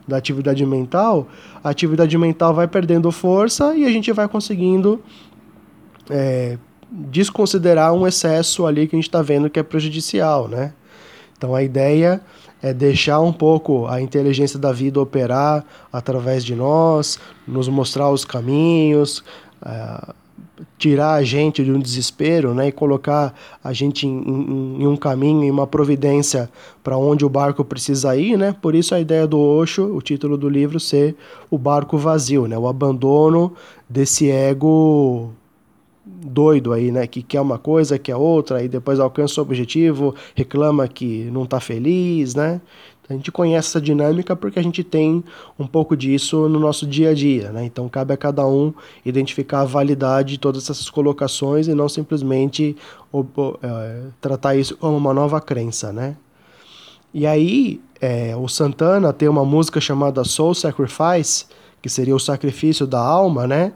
da 0.06 0.16
atividade 0.16 0.64
mental, 0.64 1.26
a 1.62 1.70
atividade 1.70 2.16
mental 2.16 2.54
vai 2.54 2.68
perdendo 2.68 3.10
força 3.10 3.74
e 3.74 3.84
a 3.84 3.90
gente 3.90 4.12
vai 4.12 4.28
conseguindo 4.28 5.02
é, 6.08 6.58
desconsiderar 6.90 7.92
um 7.92 8.06
excesso 8.06 8.66
ali 8.66 8.86
que 8.86 8.94
a 8.94 8.98
gente 8.98 9.08
está 9.08 9.20
vendo 9.20 9.50
que 9.50 9.58
é 9.58 9.62
prejudicial, 9.62 10.48
né? 10.48 10.72
Então 11.36 11.54
a 11.54 11.62
ideia 11.62 12.20
é 12.62 12.72
deixar 12.72 13.20
um 13.20 13.32
pouco 13.32 13.86
a 13.86 14.00
inteligência 14.00 14.58
da 14.58 14.72
vida 14.72 15.00
operar 15.00 15.64
através 15.92 16.44
de 16.44 16.54
nós, 16.54 17.18
nos 17.46 17.68
mostrar 17.68 18.10
os 18.10 18.24
caminhos, 18.24 19.22
é, 19.64 20.14
tirar 20.78 21.14
a 21.14 21.22
gente 21.22 21.64
de 21.64 21.70
um 21.70 21.78
desespero 21.78 22.54
né, 22.54 22.68
e 22.68 22.72
colocar 22.72 23.34
a 23.62 23.72
gente 23.72 24.06
em, 24.06 24.10
em, 24.10 24.82
em 24.82 24.86
um 24.86 24.96
caminho, 24.96 25.44
em 25.44 25.50
uma 25.50 25.66
providência 25.66 26.50
para 26.82 26.96
onde 26.96 27.24
o 27.24 27.28
barco 27.28 27.64
precisa 27.64 28.16
ir. 28.16 28.36
Né? 28.36 28.54
Por 28.60 28.74
isso 28.74 28.94
a 28.94 29.00
ideia 29.00 29.26
do 29.26 29.38
Osho, 29.38 29.94
o 29.94 30.00
título 30.00 30.36
do 30.36 30.48
livro, 30.48 30.80
ser 30.80 31.14
o 31.50 31.58
barco 31.58 31.98
vazio, 31.98 32.46
né? 32.46 32.56
o 32.56 32.66
abandono 32.68 33.52
desse 33.88 34.30
ego 34.30 35.32
doido 36.06 36.72
aí, 36.72 36.92
né, 36.92 37.04
que 37.06 37.20
quer 37.20 37.40
uma 37.40 37.58
coisa, 37.58 37.98
quer 37.98 38.14
outra, 38.14 38.62
e 38.62 38.68
depois 38.68 39.00
alcança 39.00 39.40
o 39.40 39.42
objetivo, 39.42 40.14
reclama 40.36 40.86
que 40.86 41.24
não 41.32 41.42
está 41.42 41.58
feliz, 41.58 42.34
né? 42.34 42.60
A 43.08 43.12
gente 43.12 43.30
conhece 43.30 43.68
essa 43.68 43.80
dinâmica 43.80 44.34
porque 44.34 44.58
a 44.58 44.62
gente 44.62 44.82
tem 44.82 45.22
um 45.58 45.66
pouco 45.66 45.96
disso 45.96 46.48
no 46.48 46.58
nosso 46.58 46.86
dia 46.86 47.10
a 47.10 47.14
dia, 47.14 47.52
né? 47.52 47.64
Então 47.64 47.88
cabe 47.88 48.12
a 48.12 48.16
cada 48.16 48.46
um 48.46 48.72
identificar 49.04 49.60
a 49.60 49.64
validade 49.64 50.32
de 50.32 50.38
todas 50.38 50.64
essas 50.64 50.90
colocações 50.90 51.68
e 51.68 51.74
não 51.74 51.88
simplesmente 51.88 52.76
é, 53.62 54.02
tratar 54.20 54.56
isso 54.56 54.76
como 54.76 54.96
uma 54.96 55.14
nova 55.14 55.40
crença, 55.40 55.92
né? 55.92 56.16
E 57.14 57.26
aí 57.26 57.80
é, 58.00 58.36
o 58.36 58.48
Santana 58.48 59.12
tem 59.12 59.28
uma 59.28 59.44
música 59.44 59.80
chamada 59.80 60.24
Soul 60.24 60.54
Sacrifice, 60.54 61.46
que 61.80 61.88
seria 61.88 62.14
o 62.14 62.20
sacrifício 62.20 62.86
da 62.86 63.00
alma, 63.00 63.46
né? 63.46 63.72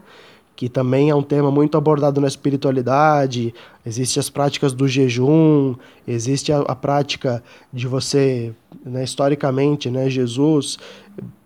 Que 0.61 0.69
também 0.69 1.09
é 1.09 1.15
um 1.15 1.23
tema 1.23 1.49
muito 1.49 1.75
abordado 1.75 2.21
na 2.21 2.27
espiritualidade. 2.27 3.51
Existem 3.83 4.21
as 4.21 4.29
práticas 4.29 4.73
do 4.73 4.87
jejum, 4.87 5.73
existe 6.07 6.53
a, 6.53 6.59
a 6.59 6.75
prática 6.75 7.43
de 7.73 7.87
você, 7.87 8.53
né, 8.85 9.03
historicamente, 9.03 9.89
né, 9.89 10.07
Jesus 10.07 10.77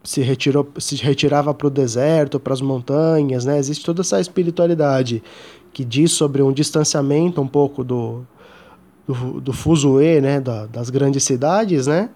se 0.03 0.19
retirou, 0.19 0.67
se 0.77 0.97
retirava 0.97 1.53
para 1.53 1.67
o 1.67 1.69
deserto, 1.69 2.41
para 2.41 2.51
as 2.51 2.59
montanhas, 2.59 3.45
né? 3.45 3.57
Existe 3.57 3.85
toda 3.85 4.01
essa 4.01 4.19
espiritualidade 4.19 5.23
que 5.71 5.85
diz 5.85 6.11
sobre 6.11 6.41
um 6.41 6.51
distanciamento 6.51 7.41
um 7.41 7.47
pouco 7.47 7.85
do 7.85 8.27
do, 9.07 9.39
do 9.39 9.53
fuzuê, 9.53 10.19
né, 10.19 10.41
da, 10.41 10.65
das 10.65 10.89
grandes 10.89 11.23
cidades, 11.23 11.87
né? 11.87 12.09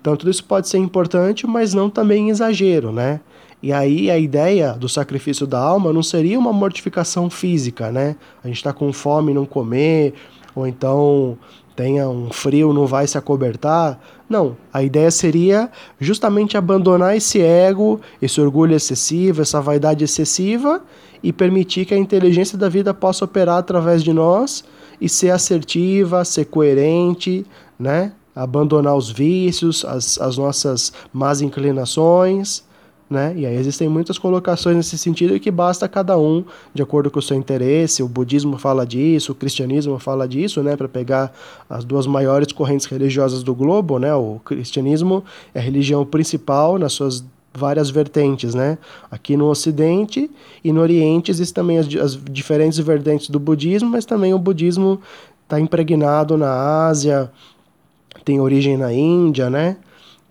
Então 0.00 0.16
tudo 0.16 0.30
isso 0.30 0.44
pode 0.44 0.66
ser 0.66 0.78
importante, 0.78 1.46
mas 1.46 1.74
não 1.74 1.90
também 1.90 2.30
exagero, 2.30 2.90
né? 2.90 3.20
E 3.62 3.72
aí 3.72 4.10
a 4.10 4.16
ideia 4.16 4.72
do 4.72 4.88
sacrifício 4.88 5.46
da 5.46 5.58
alma 5.58 5.92
não 5.92 6.02
seria 6.02 6.38
uma 6.38 6.52
mortificação 6.52 7.28
física, 7.28 7.90
né? 7.90 8.14
A 8.42 8.46
gente 8.46 8.58
está 8.58 8.72
com 8.72 8.92
fome 8.92 9.32
e 9.32 9.34
não 9.34 9.44
comer, 9.44 10.14
ou 10.54 10.66
então 10.66 11.36
tenha 11.74 12.08
um 12.08 12.30
frio, 12.30 12.72
não 12.72 12.86
vai 12.86 13.06
se 13.06 13.18
acobertar. 13.18 14.00
Não, 14.28 14.56
a 14.72 14.82
ideia 14.82 15.10
seria 15.10 15.70
justamente 15.98 16.56
abandonar 16.56 17.16
esse 17.16 17.40
ego, 17.40 18.00
esse 18.22 18.40
orgulho 18.40 18.74
excessivo, 18.74 19.42
essa 19.42 19.60
vaidade 19.60 20.04
excessiva 20.04 20.82
e 21.20 21.32
permitir 21.32 21.84
que 21.84 21.94
a 21.94 21.98
inteligência 21.98 22.56
da 22.56 22.68
vida 22.68 22.94
possa 22.94 23.24
operar 23.24 23.58
através 23.58 24.04
de 24.04 24.12
nós 24.12 24.64
e 25.00 25.08
ser 25.08 25.30
assertiva, 25.30 26.24
ser 26.24 26.44
coerente, 26.44 27.44
né? 27.78 28.12
Abandonar 28.36 28.94
os 28.94 29.10
vícios, 29.10 29.84
as, 29.84 30.20
as 30.20 30.38
nossas 30.38 30.92
más 31.12 31.40
inclinações 31.40 32.67
né? 33.10 33.32
E 33.36 33.46
aí 33.46 33.56
existem 33.56 33.88
muitas 33.88 34.18
colocações 34.18 34.76
nesse 34.76 34.98
sentido 34.98 35.34
e 35.34 35.40
que 35.40 35.50
basta 35.50 35.88
cada 35.88 36.18
um, 36.18 36.44
de 36.74 36.82
acordo 36.82 37.10
com 37.10 37.18
o 37.18 37.22
seu 37.22 37.36
interesse. 37.36 38.02
O 38.02 38.08
budismo 38.08 38.58
fala 38.58 38.86
disso, 38.86 39.32
o 39.32 39.34
cristianismo 39.34 39.98
fala 39.98 40.28
disso, 40.28 40.62
né? 40.62 40.76
Para 40.76 40.88
pegar 40.88 41.32
as 41.68 41.84
duas 41.84 42.06
maiores 42.06 42.52
correntes 42.52 42.86
religiosas 42.86 43.42
do 43.42 43.54
globo, 43.54 43.98
né? 43.98 44.14
O 44.14 44.40
cristianismo 44.44 45.24
é 45.54 45.58
a 45.58 45.62
religião 45.62 46.04
principal 46.04 46.78
nas 46.78 46.92
suas 46.92 47.24
várias 47.54 47.90
vertentes, 47.90 48.54
né? 48.54 48.78
Aqui 49.10 49.36
no 49.36 49.46
Ocidente 49.46 50.30
e 50.62 50.70
no 50.70 50.80
Oriente 50.80 51.30
existem 51.30 51.54
também 51.54 51.78
as, 51.78 51.86
as 51.96 52.18
diferentes 52.30 52.78
vertentes 52.78 53.30
do 53.30 53.40
budismo, 53.40 53.90
mas 53.90 54.04
também 54.04 54.34
o 54.34 54.38
budismo 54.38 55.00
está 55.44 55.58
impregnado 55.58 56.36
na 56.36 56.86
Ásia, 56.86 57.30
tem 58.24 58.38
origem 58.38 58.76
na 58.76 58.92
Índia, 58.92 59.48
né? 59.48 59.78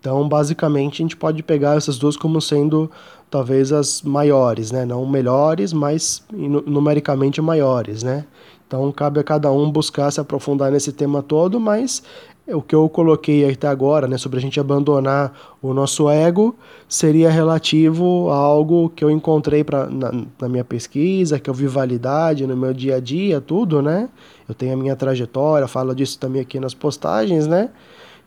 Então, 0.08 0.26
basicamente, 0.26 1.02
a 1.02 1.04
gente 1.04 1.16
pode 1.18 1.42
pegar 1.42 1.76
essas 1.76 1.98
duas 1.98 2.16
como 2.16 2.40
sendo 2.40 2.90
talvez 3.30 3.72
as 3.72 4.00
maiores, 4.00 4.72
né? 4.72 4.86
Não 4.86 5.04
melhores, 5.04 5.70
mas 5.70 6.24
numericamente 6.32 7.42
maiores, 7.42 8.02
né? 8.02 8.24
Então, 8.66 8.90
cabe 8.90 9.20
a 9.20 9.22
cada 9.22 9.52
um 9.52 9.70
buscar 9.70 10.10
se 10.10 10.18
aprofundar 10.18 10.72
nesse 10.72 10.92
tema 10.92 11.22
todo, 11.22 11.60
mas 11.60 12.02
o 12.46 12.62
que 12.62 12.74
eu 12.74 12.88
coloquei 12.88 13.50
até 13.50 13.68
agora, 13.68 14.08
né, 14.08 14.16
sobre 14.16 14.38
a 14.38 14.40
gente 14.40 14.58
abandonar 14.58 15.30
o 15.60 15.74
nosso 15.74 16.08
ego, 16.08 16.56
seria 16.88 17.28
relativo 17.28 18.30
a 18.30 18.36
algo 18.36 18.88
que 18.88 19.04
eu 19.04 19.10
encontrei 19.10 19.62
pra, 19.62 19.84
na, 19.90 20.10
na 20.40 20.48
minha 20.48 20.64
pesquisa, 20.64 21.38
que 21.38 21.50
eu 21.50 21.54
vi 21.54 21.66
validade 21.66 22.46
no 22.46 22.56
meu 22.56 22.72
dia 22.72 22.96
a 22.96 23.00
dia, 23.00 23.42
tudo, 23.42 23.82
né? 23.82 24.08
Eu 24.48 24.54
tenho 24.54 24.72
a 24.72 24.76
minha 24.76 24.96
trajetória, 24.96 25.68
falo 25.68 25.94
disso 25.94 26.18
também 26.18 26.40
aqui 26.40 26.58
nas 26.58 26.72
postagens, 26.72 27.46
né? 27.46 27.68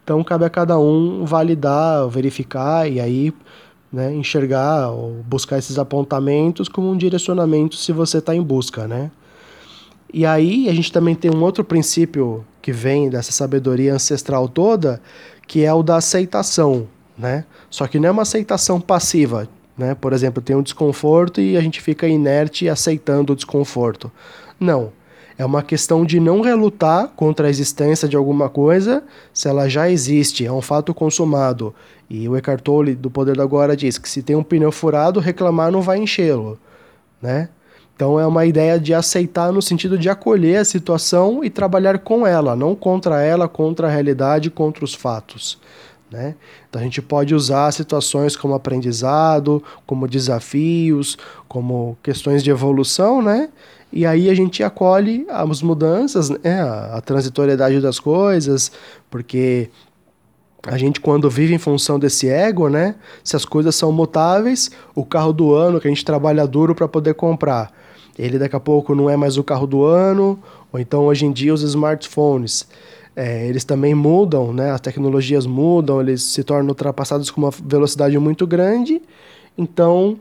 Então 0.04 0.24
cabe 0.24 0.46
a 0.46 0.50
cada 0.50 0.80
um 0.80 1.26
validar, 1.26 2.08
verificar 2.08 2.90
e 2.90 3.00
aí 3.00 3.34
né, 3.92 4.14
enxergar 4.14 4.90
ou 4.90 5.22
buscar 5.28 5.58
esses 5.58 5.78
apontamentos 5.78 6.70
como 6.70 6.90
um 6.90 6.98
direcionamento 6.98 7.76
se 7.76 7.92
você 7.92 8.20
está 8.20 8.34
em 8.34 8.42
busca, 8.42 8.88
né? 8.88 9.12
E 10.14 10.26
aí 10.26 10.70
a 10.70 10.74
gente 10.74 10.92
também 10.92 11.16
tem 11.16 11.32
um 11.32 11.42
outro 11.42 11.64
princípio 11.64 12.46
que 12.62 12.72
vem 12.72 13.10
dessa 13.10 13.32
sabedoria 13.32 13.94
ancestral 13.94 14.48
toda, 14.48 15.02
que 15.48 15.64
é 15.64 15.74
o 15.74 15.84
da 15.84 15.98
aceitação, 15.98 16.88
né? 17.18 17.46
Só 17.70 17.88
que 17.88 18.00
não 18.00 18.10
é 18.10 18.12
uma 18.12 18.22
aceitação 18.22 18.80
passiva, 18.80 19.48
né? 19.78 19.96
Por 19.96 20.14
exemplo, 20.14 20.42
tem 20.42 20.56
um 20.56 20.62
desconforto 20.62 21.40
e 21.40 21.58
a 21.58 21.62
gente 21.62 21.82
fica 21.82 22.08
inerte 22.08 22.68
aceitando 22.68 23.34
o 23.34 23.36
desconforto. 23.36 24.12
Não. 24.60 24.92
É 25.42 25.46
uma 25.46 25.64
questão 25.64 26.06
de 26.06 26.20
não 26.20 26.42
relutar 26.42 27.08
contra 27.16 27.48
a 27.48 27.50
existência 27.50 28.08
de 28.08 28.16
alguma 28.16 28.48
coisa 28.48 29.04
se 29.34 29.48
ela 29.48 29.68
já 29.68 29.90
existe, 29.90 30.46
é 30.46 30.52
um 30.52 30.62
fato 30.62 30.94
consumado. 30.94 31.74
E 32.08 32.30
o 32.30 32.38
Eckhart 32.38 32.62
Tolle, 32.62 32.94
do 32.94 33.10
Poder 33.10 33.36
da 33.36 33.42
Agora, 33.42 33.76
diz 33.76 33.98
que 33.98 34.08
se 34.08 34.22
tem 34.22 34.36
um 34.36 34.44
pneu 34.44 34.72
furado, 34.72 35.20
reclamar 35.20 35.72
não 35.72 35.82
vai 35.82 35.98
enchê-lo, 35.98 36.60
né? 37.20 37.50
Então 37.96 38.20
é 38.20 38.28
uma 38.28 38.46
ideia 38.46 38.80
de 38.80 38.94
aceitar 38.94 39.52
no 39.52 39.64
sentido 39.64 39.98
de 39.98 40.10
acolher 40.10 40.58
a 40.58 40.66
situação 40.66 41.44
e 41.44 41.50
trabalhar 41.50 41.98
com 41.98 42.28
ela, 42.28 42.56
não 42.56 42.76
contra 42.76 43.20
ela, 43.24 43.48
contra 43.48 43.88
a 43.88 43.90
realidade, 43.90 44.52
contra 44.52 44.86
os 44.86 44.94
fatos. 44.94 45.60
Né? 46.12 46.36
Então 46.70 46.80
a 46.80 46.84
gente 46.84 47.02
pode 47.02 47.34
usar 47.34 47.72
situações 47.72 48.36
como 48.36 48.54
aprendizado, 48.54 49.64
como 49.88 50.08
desafios, 50.08 51.18
como 51.48 51.98
questões 52.04 52.44
de 52.44 52.52
evolução, 52.52 53.24
né? 53.24 53.50
E 53.92 54.06
aí 54.06 54.30
a 54.30 54.34
gente 54.34 54.64
acolhe 54.64 55.26
as 55.30 55.62
mudanças, 55.62 56.30
né? 56.30 56.62
a, 56.62 56.98
a 56.98 57.02
transitoriedade 57.02 57.80
das 57.82 58.00
coisas, 58.00 58.72
porque 59.10 59.70
a 60.66 60.78
gente 60.78 61.02
quando 61.02 61.30
vive 61.30 61.54
em 61.54 61.58
função 61.58 62.00
desse 62.00 62.30
ego, 62.30 62.70
né? 62.70 62.96
Se 63.24 63.36
as 63.36 63.46
coisas 63.46 63.76
são 63.76 63.92
mutáveis, 63.92 64.72
o 64.96 65.04
carro 65.04 65.34
do 65.34 65.54
ano 65.54 65.80
que 65.80 65.88
a 65.88 65.92
gente 65.92 66.06
trabalha 66.06 66.48
duro 66.48 66.74
para 66.76 66.88
poder 66.88 67.16
comprar, 67.16 67.72
ele 68.18 68.38
daqui 68.38 68.56
a 68.56 68.60
pouco 68.60 68.94
não 68.94 69.10
é 69.10 69.18
mais 69.18 69.38
o 69.38 69.44
carro 69.44 69.66
do 69.66 69.84
ano, 69.84 70.40
ou 70.72 70.80
então 70.80 71.06
hoje 71.06 71.26
em 71.26 71.32
dia 71.32 71.54
os 71.54 71.62
smartphones 71.64 72.68
é, 73.16 73.48
eles 73.48 73.64
também 73.64 73.94
mudam, 73.94 74.54
né? 74.54 74.72
As 74.72 74.82
tecnologias 74.82 75.46
mudam, 75.46 76.00
eles 76.00 76.24
se 76.24 76.44
tornam 76.44 76.70
ultrapassados 76.70 77.30
com 77.30 77.42
uma 77.42 77.52
velocidade 77.52 78.18
muito 78.18 78.48
grande. 78.48 79.02
Então, 79.58 80.18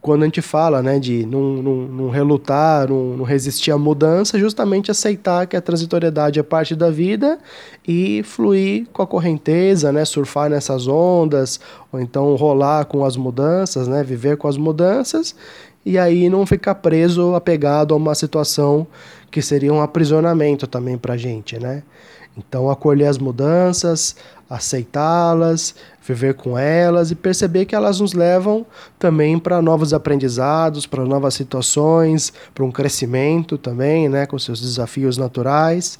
quando 0.00 0.22
a 0.22 0.24
gente 0.26 0.40
fala, 0.40 0.82
né, 0.82 0.98
de 0.98 1.26
não, 1.26 1.54
não, 1.62 1.74
não 1.74 2.10
relutar, 2.10 2.88
não, 2.88 3.16
não, 3.16 3.24
resistir 3.24 3.70
à 3.70 3.78
mudança, 3.78 4.38
justamente 4.38 4.90
aceitar 4.90 5.46
que 5.46 5.56
a 5.56 5.60
transitoriedade 5.60 6.38
é 6.38 6.42
parte 6.42 6.74
da 6.74 6.90
vida 6.90 7.38
e 7.86 8.22
fluir 8.22 8.86
com 8.92 9.02
a 9.02 9.06
correnteza, 9.06 9.92
né, 9.92 10.04
surfar 10.04 10.50
nessas 10.50 10.86
ondas, 10.86 11.60
ou 11.92 12.00
então 12.00 12.34
rolar 12.36 12.84
com 12.84 13.04
as 13.04 13.16
mudanças, 13.16 13.88
né, 13.88 14.02
viver 14.02 14.36
com 14.36 14.48
as 14.48 14.56
mudanças, 14.56 15.34
e 15.84 15.98
aí 15.98 16.28
não 16.28 16.44
ficar 16.44 16.76
preso, 16.76 17.34
apegado 17.34 17.94
a 17.94 17.96
uma 17.96 18.14
situação 18.14 18.86
que 19.30 19.40
seria 19.42 19.72
um 19.72 19.80
aprisionamento 19.80 20.66
também 20.66 20.98
para 20.98 21.14
a 21.14 21.16
gente, 21.16 21.58
né? 21.58 21.82
Então, 22.38 22.70
acolher 22.70 23.06
as 23.06 23.18
mudanças, 23.18 24.14
aceitá-las, 24.48 25.74
viver 26.06 26.34
com 26.34 26.56
elas 26.56 27.10
e 27.10 27.14
perceber 27.14 27.66
que 27.66 27.74
elas 27.74 28.00
nos 28.00 28.14
levam 28.14 28.64
também 28.98 29.38
para 29.38 29.60
novos 29.60 29.92
aprendizados, 29.92 30.86
para 30.86 31.04
novas 31.04 31.34
situações, 31.34 32.32
para 32.54 32.64
um 32.64 32.70
crescimento 32.70 33.58
também, 33.58 34.08
né, 34.08 34.24
com 34.24 34.38
seus 34.38 34.60
desafios 34.60 35.18
naturais. 35.18 35.98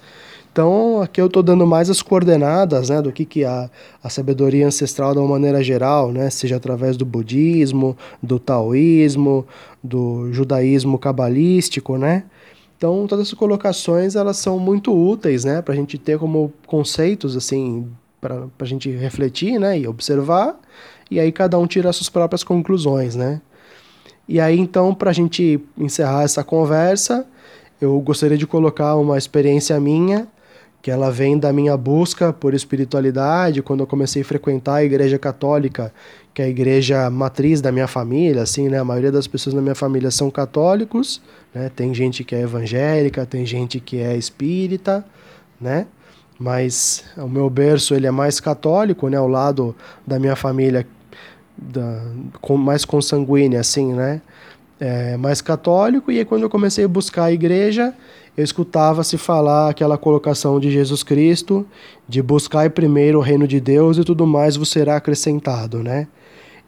Então, 0.50 1.02
aqui 1.02 1.20
eu 1.20 1.26
estou 1.26 1.42
dando 1.42 1.66
mais 1.66 1.90
as 1.90 2.00
coordenadas 2.00 2.88
né, 2.88 3.02
do 3.02 3.12
que, 3.12 3.24
que 3.24 3.44
a, 3.44 3.70
a 4.02 4.08
sabedoria 4.08 4.66
ancestral 4.66 5.12
de 5.12 5.18
uma 5.18 5.28
maneira 5.28 5.62
geral, 5.62 6.10
né, 6.10 6.30
seja 6.30 6.56
através 6.56 6.96
do 6.96 7.04
budismo, 7.04 7.96
do 8.22 8.38
taoísmo, 8.38 9.46
do 9.84 10.32
judaísmo 10.32 10.98
cabalístico, 10.98 11.96
né? 11.96 12.24
Então, 12.78 13.08
todas 13.08 13.26
essas 13.26 13.36
colocações 13.36 14.14
elas 14.14 14.36
são 14.36 14.56
muito 14.56 14.96
úteis 14.96 15.44
né, 15.44 15.60
para 15.60 15.74
a 15.74 15.76
gente 15.76 15.98
ter 15.98 16.16
como 16.16 16.52
conceitos 16.64 17.36
assim 17.36 17.90
para 18.20 18.46
a 18.58 18.64
gente 18.64 18.90
refletir 18.90 19.58
né, 19.60 19.78
e 19.78 19.86
observar, 19.86 20.58
e 21.10 21.20
aí 21.20 21.30
cada 21.30 21.58
um 21.58 21.66
tira 21.66 21.90
as 21.90 21.96
suas 21.96 22.08
próprias 22.08 22.42
conclusões. 22.42 23.14
Né? 23.14 23.40
E 24.28 24.40
aí, 24.40 24.58
então, 24.58 24.94
para 24.94 25.10
a 25.10 25.12
gente 25.12 25.60
encerrar 25.76 26.22
essa 26.22 26.42
conversa, 26.42 27.26
eu 27.80 27.98
gostaria 28.00 28.36
de 28.36 28.46
colocar 28.46 28.96
uma 28.96 29.16
experiência 29.16 29.78
minha 29.80 30.26
que 30.80 30.90
ela 30.90 31.10
vem 31.10 31.38
da 31.38 31.52
minha 31.52 31.76
busca 31.76 32.32
por 32.32 32.54
espiritualidade, 32.54 33.62
quando 33.62 33.80
eu 33.80 33.86
comecei 33.86 34.22
a 34.22 34.24
frequentar 34.24 34.76
a 34.76 34.84
igreja 34.84 35.18
católica, 35.18 35.92
que 36.32 36.40
é 36.40 36.44
a 36.44 36.48
igreja 36.48 37.10
matriz 37.10 37.60
da 37.60 37.72
minha 37.72 37.88
família, 37.88 38.42
assim, 38.42 38.68
né? 38.68 38.78
A 38.78 38.84
maioria 38.84 39.10
das 39.10 39.26
pessoas 39.26 39.54
na 39.54 39.60
minha 39.60 39.74
família 39.74 40.10
são 40.10 40.30
católicos, 40.30 41.20
né? 41.52 41.68
Tem 41.74 41.92
gente 41.92 42.22
que 42.22 42.34
é 42.34 42.42
evangélica, 42.42 43.26
tem 43.26 43.44
gente 43.44 43.80
que 43.80 43.98
é 43.98 44.16
espírita, 44.16 45.04
né? 45.60 45.86
Mas 46.38 47.04
o 47.16 47.28
meu 47.28 47.50
berço 47.50 47.92
ele 47.94 48.06
é 48.06 48.10
mais 48.12 48.38
católico, 48.38 49.08
né? 49.08 49.16
Ao 49.16 49.26
lado 49.26 49.74
da 50.06 50.18
minha 50.20 50.36
família 50.36 50.86
da, 51.56 52.02
com, 52.40 52.56
mais 52.56 52.84
consanguínea, 52.84 53.58
assim, 53.58 53.92
né? 53.92 54.22
É, 54.78 55.16
mais 55.16 55.40
católico, 55.40 56.12
e 56.12 56.20
aí 56.20 56.24
quando 56.24 56.42
eu 56.42 56.48
comecei 56.48 56.84
a 56.84 56.88
buscar 56.88 57.24
a 57.24 57.32
igreja, 57.32 57.92
eu 58.38 58.44
escutava 58.44 59.02
se 59.02 59.18
falar 59.18 59.68
aquela 59.68 59.98
colocação 59.98 60.60
de 60.60 60.70
Jesus 60.70 61.02
Cristo, 61.02 61.66
de 62.08 62.22
buscar 62.22 62.70
primeiro 62.70 63.18
o 63.18 63.20
reino 63.20 63.48
de 63.48 63.58
Deus 63.58 63.98
e 63.98 64.04
tudo 64.04 64.24
mais 64.28 64.54
vos 64.54 64.68
será 64.68 64.94
acrescentado, 64.94 65.82
né? 65.82 66.06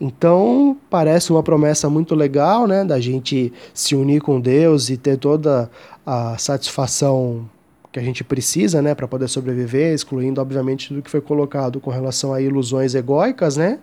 Então, 0.00 0.76
parece 0.90 1.30
uma 1.30 1.44
promessa 1.44 1.88
muito 1.88 2.16
legal, 2.16 2.66
né, 2.66 2.84
da 2.84 2.98
gente 2.98 3.52
se 3.72 3.94
unir 3.94 4.20
com 4.20 4.40
Deus 4.40 4.90
e 4.90 4.96
ter 4.96 5.16
toda 5.16 5.70
a 6.04 6.36
satisfação 6.38 7.48
que 7.92 8.00
a 8.00 8.02
gente 8.02 8.24
precisa, 8.24 8.82
né, 8.82 8.92
para 8.92 9.06
poder 9.06 9.28
sobreviver, 9.28 9.94
excluindo 9.94 10.40
obviamente 10.40 10.88
tudo 10.88 11.02
que 11.02 11.10
foi 11.10 11.20
colocado 11.20 11.78
com 11.78 11.90
relação 11.90 12.34
a 12.34 12.40
ilusões 12.40 12.96
egóicas, 12.96 13.56
né? 13.56 13.78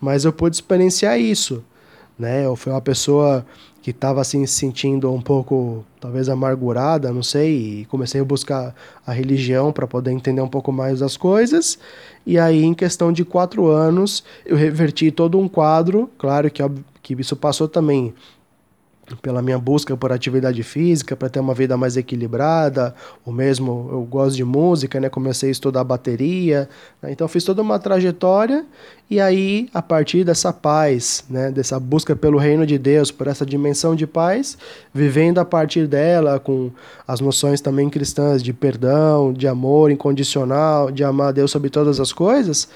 Mas 0.00 0.24
eu 0.24 0.32
pude 0.32 0.56
experienciar 0.56 1.16
isso, 1.20 1.62
né? 2.18 2.46
Eu 2.46 2.56
fui 2.56 2.72
uma 2.72 2.80
pessoa 2.80 3.44
que 3.82 3.90
estava 3.90 4.20
assim 4.22 4.46
se 4.46 4.54
sentindo 4.54 5.12
um 5.12 5.20
pouco 5.20 5.84
talvez 6.00 6.30
amargurada, 6.30 7.12
não 7.12 7.22
sei, 7.22 7.80
e 7.80 7.84
comecei 7.84 8.20
a 8.20 8.24
buscar 8.24 8.74
a 9.06 9.12
religião 9.12 9.72
para 9.72 9.86
poder 9.86 10.10
entender 10.10 10.40
um 10.40 10.48
pouco 10.48 10.72
mais 10.72 11.00
das 11.00 11.18
coisas. 11.18 11.78
E 12.26 12.38
aí, 12.38 12.64
em 12.64 12.72
questão 12.72 13.12
de 13.12 13.26
quatro 13.26 13.66
anos, 13.66 14.24
eu 14.46 14.56
reverti 14.56 15.10
todo 15.10 15.38
um 15.38 15.46
quadro. 15.46 16.10
Claro 16.16 16.50
que, 16.50 16.62
que 17.02 17.14
isso 17.20 17.36
passou 17.36 17.68
também 17.68 18.14
pela 19.20 19.42
minha 19.42 19.58
busca 19.58 19.96
por 19.96 20.12
atividade 20.12 20.62
física, 20.62 21.14
para 21.14 21.28
ter 21.28 21.40
uma 21.40 21.54
vida 21.54 21.76
mais 21.76 21.96
equilibrada, 21.96 22.94
o 23.24 23.30
mesmo 23.30 23.88
eu 23.92 24.02
gosto 24.02 24.36
de 24.36 24.44
música, 24.44 24.98
né? 24.98 25.08
Comecei 25.08 25.50
a 25.50 25.52
estudar 25.52 25.84
bateria, 25.84 26.68
né? 27.02 27.12
então 27.12 27.28
fiz 27.28 27.44
toda 27.44 27.60
uma 27.60 27.78
trajetória 27.78 28.64
e 29.10 29.20
aí 29.20 29.68
a 29.74 29.82
partir 29.82 30.24
dessa 30.24 30.52
paz, 30.52 31.24
né, 31.28 31.50
dessa 31.50 31.78
busca 31.78 32.16
pelo 32.16 32.38
reino 32.38 32.66
de 32.66 32.78
Deus, 32.78 33.10
por 33.10 33.26
essa 33.26 33.44
dimensão 33.44 33.94
de 33.94 34.06
paz, 34.06 34.56
vivendo 34.92 35.38
a 35.38 35.44
partir 35.44 35.86
dela 35.86 36.40
com 36.40 36.70
as 37.06 37.20
noções 37.20 37.60
também 37.60 37.90
cristãs 37.90 38.42
de 38.42 38.52
perdão, 38.52 39.32
de 39.32 39.46
amor 39.46 39.90
incondicional, 39.90 40.90
de 40.90 41.04
amar 41.04 41.28
a 41.28 41.32
Deus 41.32 41.50
sobre 41.50 41.68
todas 41.68 42.00
as 42.00 42.12
coisas, 42.12 42.68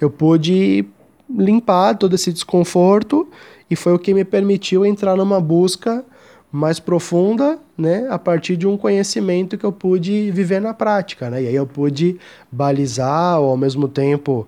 eu 0.00 0.08
pude 0.10 0.86
limpar 1.28 1.96
todo 1.96 2.14
esse 2.14 2.32
desconforto 2.32 3.28
e 3.70 3.76
foi 3.76 3.94
o 3.94 3.98
que 3.98 4.12
me 4.12 4.24
permitiu 4.24 4.84
entrar 4.84 5.16
numa 5.16 5.40
busca 5.40 6.04
mais 6.52 6.78
profunda, 6.78 7.58
né, 7.76 8.06
a 8.08 8.18
partir 8.18 8.56
de 8.56 8.64
um 8.64 8.76
conhecimento 8.76 9.58
que 9.58 9.64
eu 9.64 9.72
pude 9.72 10.30
viver 10.30 10.60
na 10.60 10.72
prática, 10.72 11.28
né? 11.28 11.42
E 11.42 11.48
aí 11.48 11.54
eu 11.56 11.66
pude 11.66 12.16
balizar 12.50 13.40
ou 13.40 13.50
ao 13.50 13.56
mesmo 13.56 13.88
tempo 13.88 14.46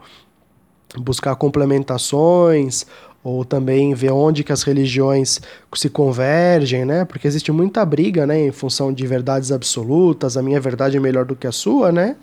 buscar 0.99 1.35
complementações 1.35 2.87
ou 3.25 3.45
também 3.45 3.93
ver 3.93 4.13
onde 4.13 4.45
que 4.45 4.53
as 4.53 4.63
religiões 4.63 5.41
se 5.75 5.91
convergem, 5.91 6.85
né? 6.85 7.05
Porque 7.05 7.27
existe 7.27 7.51
muita 7.51 7.85
briga, 7.85 8.25
né, 8.25 8.41
em 8.41 8.53
função 8.53 8.93
de 8.93 9.05
verdades 9.05 9.51
absolutas, 9.51 10.37
a 10.37 10.43
minha 10.43 10.61
verdade 10.61 10.97
é 10.97 11.01
melhor 11.01 11.25
do 11.25 11.35
que 11.35 11.49
a 11.49 11.53
sua, 11.53 11.91
né? 11.91 12.15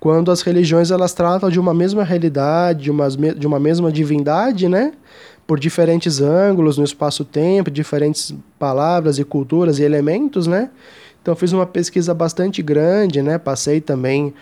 Quando 0.00 0.30
as 0.30 0.42
religiões 0.42 0.90
elas 0.90 1.12
tratam 1.14 1.50
de 1.50 1.58
uma 1.58 1.72
mesma 1.72 2.04
realidade, 2.04 2.84
de 2.84 2.90
uma, 2.90 3.08
de 3.08 3.46
uma 3.46 3.58
mesma 3.58 3.90
divindade, 3.90 4.68
né? 4.68 4.92
por 5.46 5.58
diferentes 5.58 6.20
ângulos 6.20 6.78
no 6.78 6.84
espaço-tempo, 6.84 7.70
diferentes 7.70 8.34
palavras 8.58 9.18
e 9.18 9.24
culturas 9.24 9.78
e 9.78 9.82
elementos, 9.82 10.46
né? 10.46 10.70
Então 11.22 11.34
fiz 11.34 11.52
uma 11.52 11.66
pesquisa 11.66 12.12
bastante 12.14 12.62
grande, 12.62 13.22
né? 13.22 13.38
Passei 13.38 13.80
também 13.80 14.32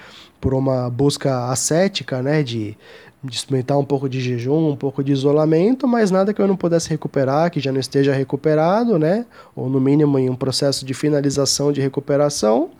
por 0.40 0.54
uma 0.54 0.88
busca 0.90 1.50
ascética, 1.50 2.22
né? 2.22 2.42
De, 2.42 2.76
de 3.22 3.36
experimentar 3.36 3.78
um 3.78 3.84
pouco 3.84 4.08
de 4.08 4.20
jejum, 4.20 4.70
um 4.70 4.76
pouco 4.76 5.02
de 5.02 5.12
isolamento, 5.12 5.86
mas 5.88 6.10
nada 6.10 6.32
que 6.32 6.40
eu 6.40 6.48
não 6.48 6.56
pudesse 6.56 6.88
recuperar, 6.88 7.50
que 7.50 7.60
já 7.60 7.72
não 7.72 7.80
esteja 7.80 8.12
recuperado, 8.12 8.98
né? 8.98 9.26
Ou 9.56 9.68
no 9.68 9.80
mínimo 9.80 10.18
em 10.18 10.30
um 10.30 10.36
processo 10.36 10.84
de 10.84 10.94
finalização 10.94 11.72
de 11.72 11.80
recuperação 11.80 12.70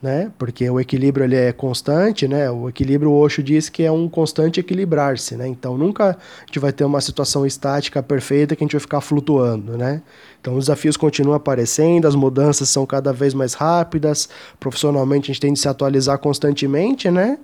né? 0.00 0.30
Porque 0.38 0.68
o 0.70 0.78
equilíbrio 0.78 1.24
ele 1.24 1.34
é 1.34 1.52
constante, 1.52 2.28
né? 2.28 2.50
O 2.50 2.68
equilíbrio 2.68 3.10
o 3.10 3.18
Osho 3.18 3.42
diz 3.42 3.68
que 3.68 3.82
é 3.82 3.90
um 3.90 4.08
constante 4.08 4.60
equilibrar-se, 4.60 5.36
né? 5.36 5.48
Então 5.48 5.76
nunca 5.76 6.10
a 6.10 6.46
gente 6.46 6.58
vai 6.58 6.72
ter 6.72 6.84
uma 6.84 7.00
situação 7.00 7.44
estática 7.44 8.02
perfeita 8.02 8.54
que 8.54 8.62
a 8.62 8.64
gente 8.64 8.72
vai 8.72 8.80
ficar 8.80 9.00
flutuando, 9.00 9.76
né? 9.76 10.02
Então 10.40 10.54
os 10.54 10.66
desafios 10.66 10.96
continuam 10.96 11.34
aparecendo, 11.34 12.06
as 12.06 12.14
mudanças 12.14 12.68
são 12.68 12.86
cada 12.86 13.12
vez 13.12 13.34
mais 13.34 13.54
rápidas, 13.54 14.28
profissionalmente 14.60 15.30
a 15.30 15.34
gente 15.34 15.40
tem 15.40 15.52
de 15.52 15.58
se 15.58 15.68
atualizar 15.68 16.18
constantemente, 16.18 17.10
né? 17.10 17.38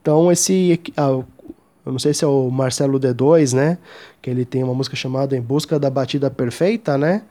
Então 0.00 0.32
esse 0.32 0.80
ah, 0.96 1.22
eu 1.84 1.92
não 1.92 1.98
sei 1.98 2.14
se 2.14 2.24
é 2.24 2.26
o 2.26 2.50
Marcelo 2.50 2.98
D2, 2.98 3.54
né? 3.54 3.78
Que 4.22 4.30
ele 4.30 4.44
tem 4.44 4.62
uma 4.62 4.74
música 4.74 4.96
chamada 4.96 5.36
Em 5.36 5.40
Busca 5.40 5.78
da 5.78 5.90
Batida 5.90 6.30
Perfeita, 6.30 6.96
né? 6.96 7.22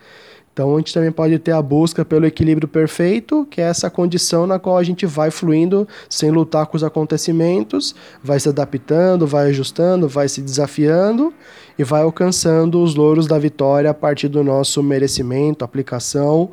Então 0.59 0.75
a 0.75 0.77
gente 0.79 0.93
também 0.93 1.09
pode 1.09 1.39
ter 1.39 1.53
a 1.53 1.61
busca 1.61 2.03
pelo 2.03 2.25
equilíbrio 2.25 2.67
perfeito, 2.67 3.47
que 3.49 3.61
é 3.61 3.63
essa 3.63 3.89
condição 3.89 4.45
na 4.45 4.59
qual 4.59 4.77
a 4.77 4.83
gente 4.83 5.05
vai 5.05 5.31
fluindo 5.31 5.87
sem 6.09 6.29
lutar 6.31 6.65
com 6.65 6.75
os 6.75 6.83
acontecimentos, 6.83 7.95
vai 8.21 8.41
se 8.41 8.49
adaptando, 8.49 9.25
vai 9.25 9.47
ajustando, 9.47 10.09
vai 10.09 10.27
se 10.27 10.41
desafiando 10.41 11.33
e 11.77 11.83
vai 11.85 12.01
alcançando 12.01 12.83
os 12.83 12.93
louros 12.93 13.25
da 13.25 13.39
vitória 13.39 13.89
a 13.89 13.93
partir 13.93 14.27
do 14.27 14.43
nosso 14.43 14.83
merecimento, 14.83 15.63
aplicação 15.63 16.51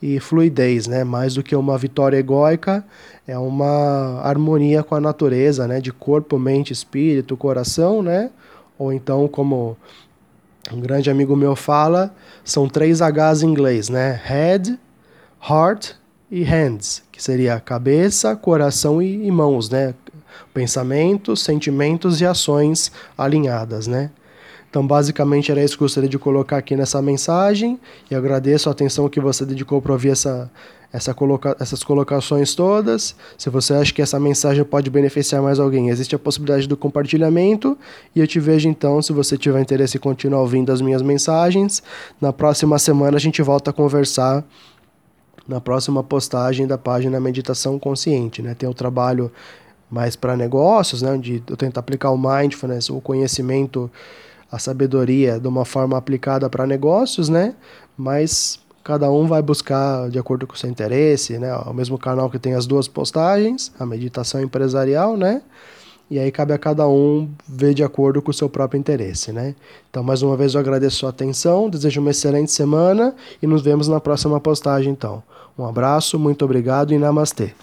e 0.00 0.18
fluidez, 0.18 0.86
né? 0.86 1.04
Mais 1.04 1.34
do 1.34 1.42
que 1.42 1.54
uma 1.54 1.76
vitória 1.76 2.16
egóica, 2.16 2.82
é 3.26 3.36
uma 3.36 4.22
harmonia 4.22 4.82
com 4.82 4.94
a 4.94 5.00
natureza, 5.00 5.68
né? 5.68 5.78
De 5.78 5.92
corpo, 5.92 6.38
mente, 6.38 6.72
espírito, 6.72 7.36
coração, 7.36 8.02
né? 8.02 8.30
Ou 8.78 8.94
então 8.94 9.28
como 9.28 9.76
um 10.70 10.80
grande 10.80 11.10
amigo 11.10 11.34
meu 11.34 11.56
fala, 11.56 12.14
são 12.44 12.68
três 12.68 13.00
H's 13.00 13.42
em 13.42 13.48
inglês, 13.48 13.88
né? 13.88 14.20
Head, 14.24 14.78
heart 15.48 15.94
e 16.30 16.44
hands, 16.44 17.02
que 17.10 17.22
seria 17.22 17.58
cabeça, 17.58 18.36
coração 18.36 19.02
e, 19.02 19.26
e 19.26 19.30
mãos, 19.30 19.68
né? 19.68 19.94
Pensamentos, 20.54 21.42
sentimentos 21.42 22.20
e 22.20 22.26
ações 22.26 22.92
alinhadas, 23.18 23.86
né? 23.86 24.10
Então, 24.70 24.86
basicamente, 24.86 25.50
era 25.50 25.62
isso 25.62 25.76
que 25.76 25.82
eu 25.82 25.86
gostaria 25.86 26.08
de 26.08 26.18
colocar 26.18 26.56
aqui 26.56 26.74
nessa 26.74 27.02
mensagem. 27.02 27.78
E 28.10 28.14
agradeço 28.14 28.70
a 28.70 28.72
atenção 28.72 29.06
que 29.06 29.20
você 29.20 29.44
dedicou 29.44 29.82
para 29.82 29.92
ouvir 29.92 30.10
essa, 30.10 30.50
essa 30.92 31.14
coloca 31.14 31.56
essas 31.58 31.82
colocações 31.82 32.54
todas. 32.54 33.16
Se 33.38 33.48
você 33.48 33.72
acha 33.74 33.92
que 33.92 34.02
essa 34.02 34.20
mensagem 34.20 34.62
pode 34.64 34.90
beneficiar 34.90 35.40
mais 35.40 35.58
alguém, 35.58 35.88
existe 35.88 36.14
a 36.14 36.18
possibilidade 36.18 36.68
do 36.68 36.76
compartilhamento. 36.76 37.78
E 38.14 38.20
eu 38.20 38.26
te 38.26 38.38
vejo 38.38 38.68
então, 38.68 39.00
se 39.00 39.12
você 39.12 39.38
tiver 39.38 39.60
interesse 39.60 39.96
em 39.96 40.00
continuar 40.00 40.40
ouvindo 40.40 40.70
as 40.70 40.80
minhas 40.80 41.00
mensagens. 41.00 41.82
Na 42.20 42.32
próxima 42.32 42.78
semana 42.78 43.16
a 43.16 43.20
gente 43.20 43.40
volta 43.40 43.70
a 43.70 43.72
conversar 43.72 44.44
na 45.48 45.60
próxima 45.60 46.02
postagem 46.02 46.66
da 46.66 46.78
página 46.78 47.18
Meditação 47.18 47.78
Consciente. 47.78 48.42
Né? 48.42 48.54
Tem 48.54 48.68
o 48.68 48.74
trabalho 48.74 49.32
mais 49.90 50.14
para 50.16 50.36
negócios, 50.36 51.02
né? 51.02 51.12
onde 51.12 51.42
eu 51.48 51.56
tento 51.56 51.78
aplicar 51.78 52.10
o 52.10 52.18
mindfulness, 52.18 52.90
o 52.90 53.00
conhecimento, 53.00 53.90
a 54.50 54.58
sabedoria 54.58 55.40
de 55.40 55.48
uma 55.48 55.64
forma 55.64 55.96
aplicada 55.96 56.48
para 56.48 56.66
negócios, 56.66 57.28
né? 57.28 57.54
mas 57.96 58.58
cada 58.82 59.10
um 59.10 59.26
vai 59.26 59.42
buscar 59.42 60.08
de 60.10 60.18
acordo 60.18 60.46
com 60.46 60.54
o 60.54 60.56
seu 60.56 60.68
interesse, 60.68 61.38
né? 61.38 61.54
O 61.66 61.72
mesmo 61.72 61.98
canal 61.98 62.28
que 62.28 62.38
tem 62.38 62.54
as 62.54 62.66
duas 62.66 62.88
postagens, 62.88 63.72
a 63.78 63.86
meditação 63.86 64.42
empresarial, 64.42 65.16
né? 65.16 65.42
E 66.10 66.18
aí 66.18 66.30
cabe 66.30 66.52
a 66.52 66.58
cada 66.58 66.86
um 66.86 67.30
ver 67.48 67.72
de 67.72 67.82
acordo 67.82 68.20
com 68.20 68.30
o 68.30 68.34
seu 68.34 68.48
próprio 68.48 68.78
interesse, 68.78 69.32
né? 69.32 69.54
Então, 69.88 70.02
mais 70.02 70.22
uma 70.22 70.36
vez 70.36 70.54
eu 70.54 70.60
agradeço 70.60 70.96
a 70.96 71.00
sua 71.00 71.10
atenção, 71.10 71.70
desejo 71.70 72.00
uma 72.00 72.10
excelente 72.10 72.52
semana 72.52 73.14
e 73.40 73.46
nos 73.46 73.62
vemos 73.62 73.88
na 73.88 74.00
próxima 74.00 74.38
postagem, 74.38 74.92
então. 74.92 75.22
Um 75.56 75.64
abraço, 75.64 76.18
muito 76.18 76.44
obrigado 76.44 76.92
e 76.92 76.98
namastê. 76.98 77.54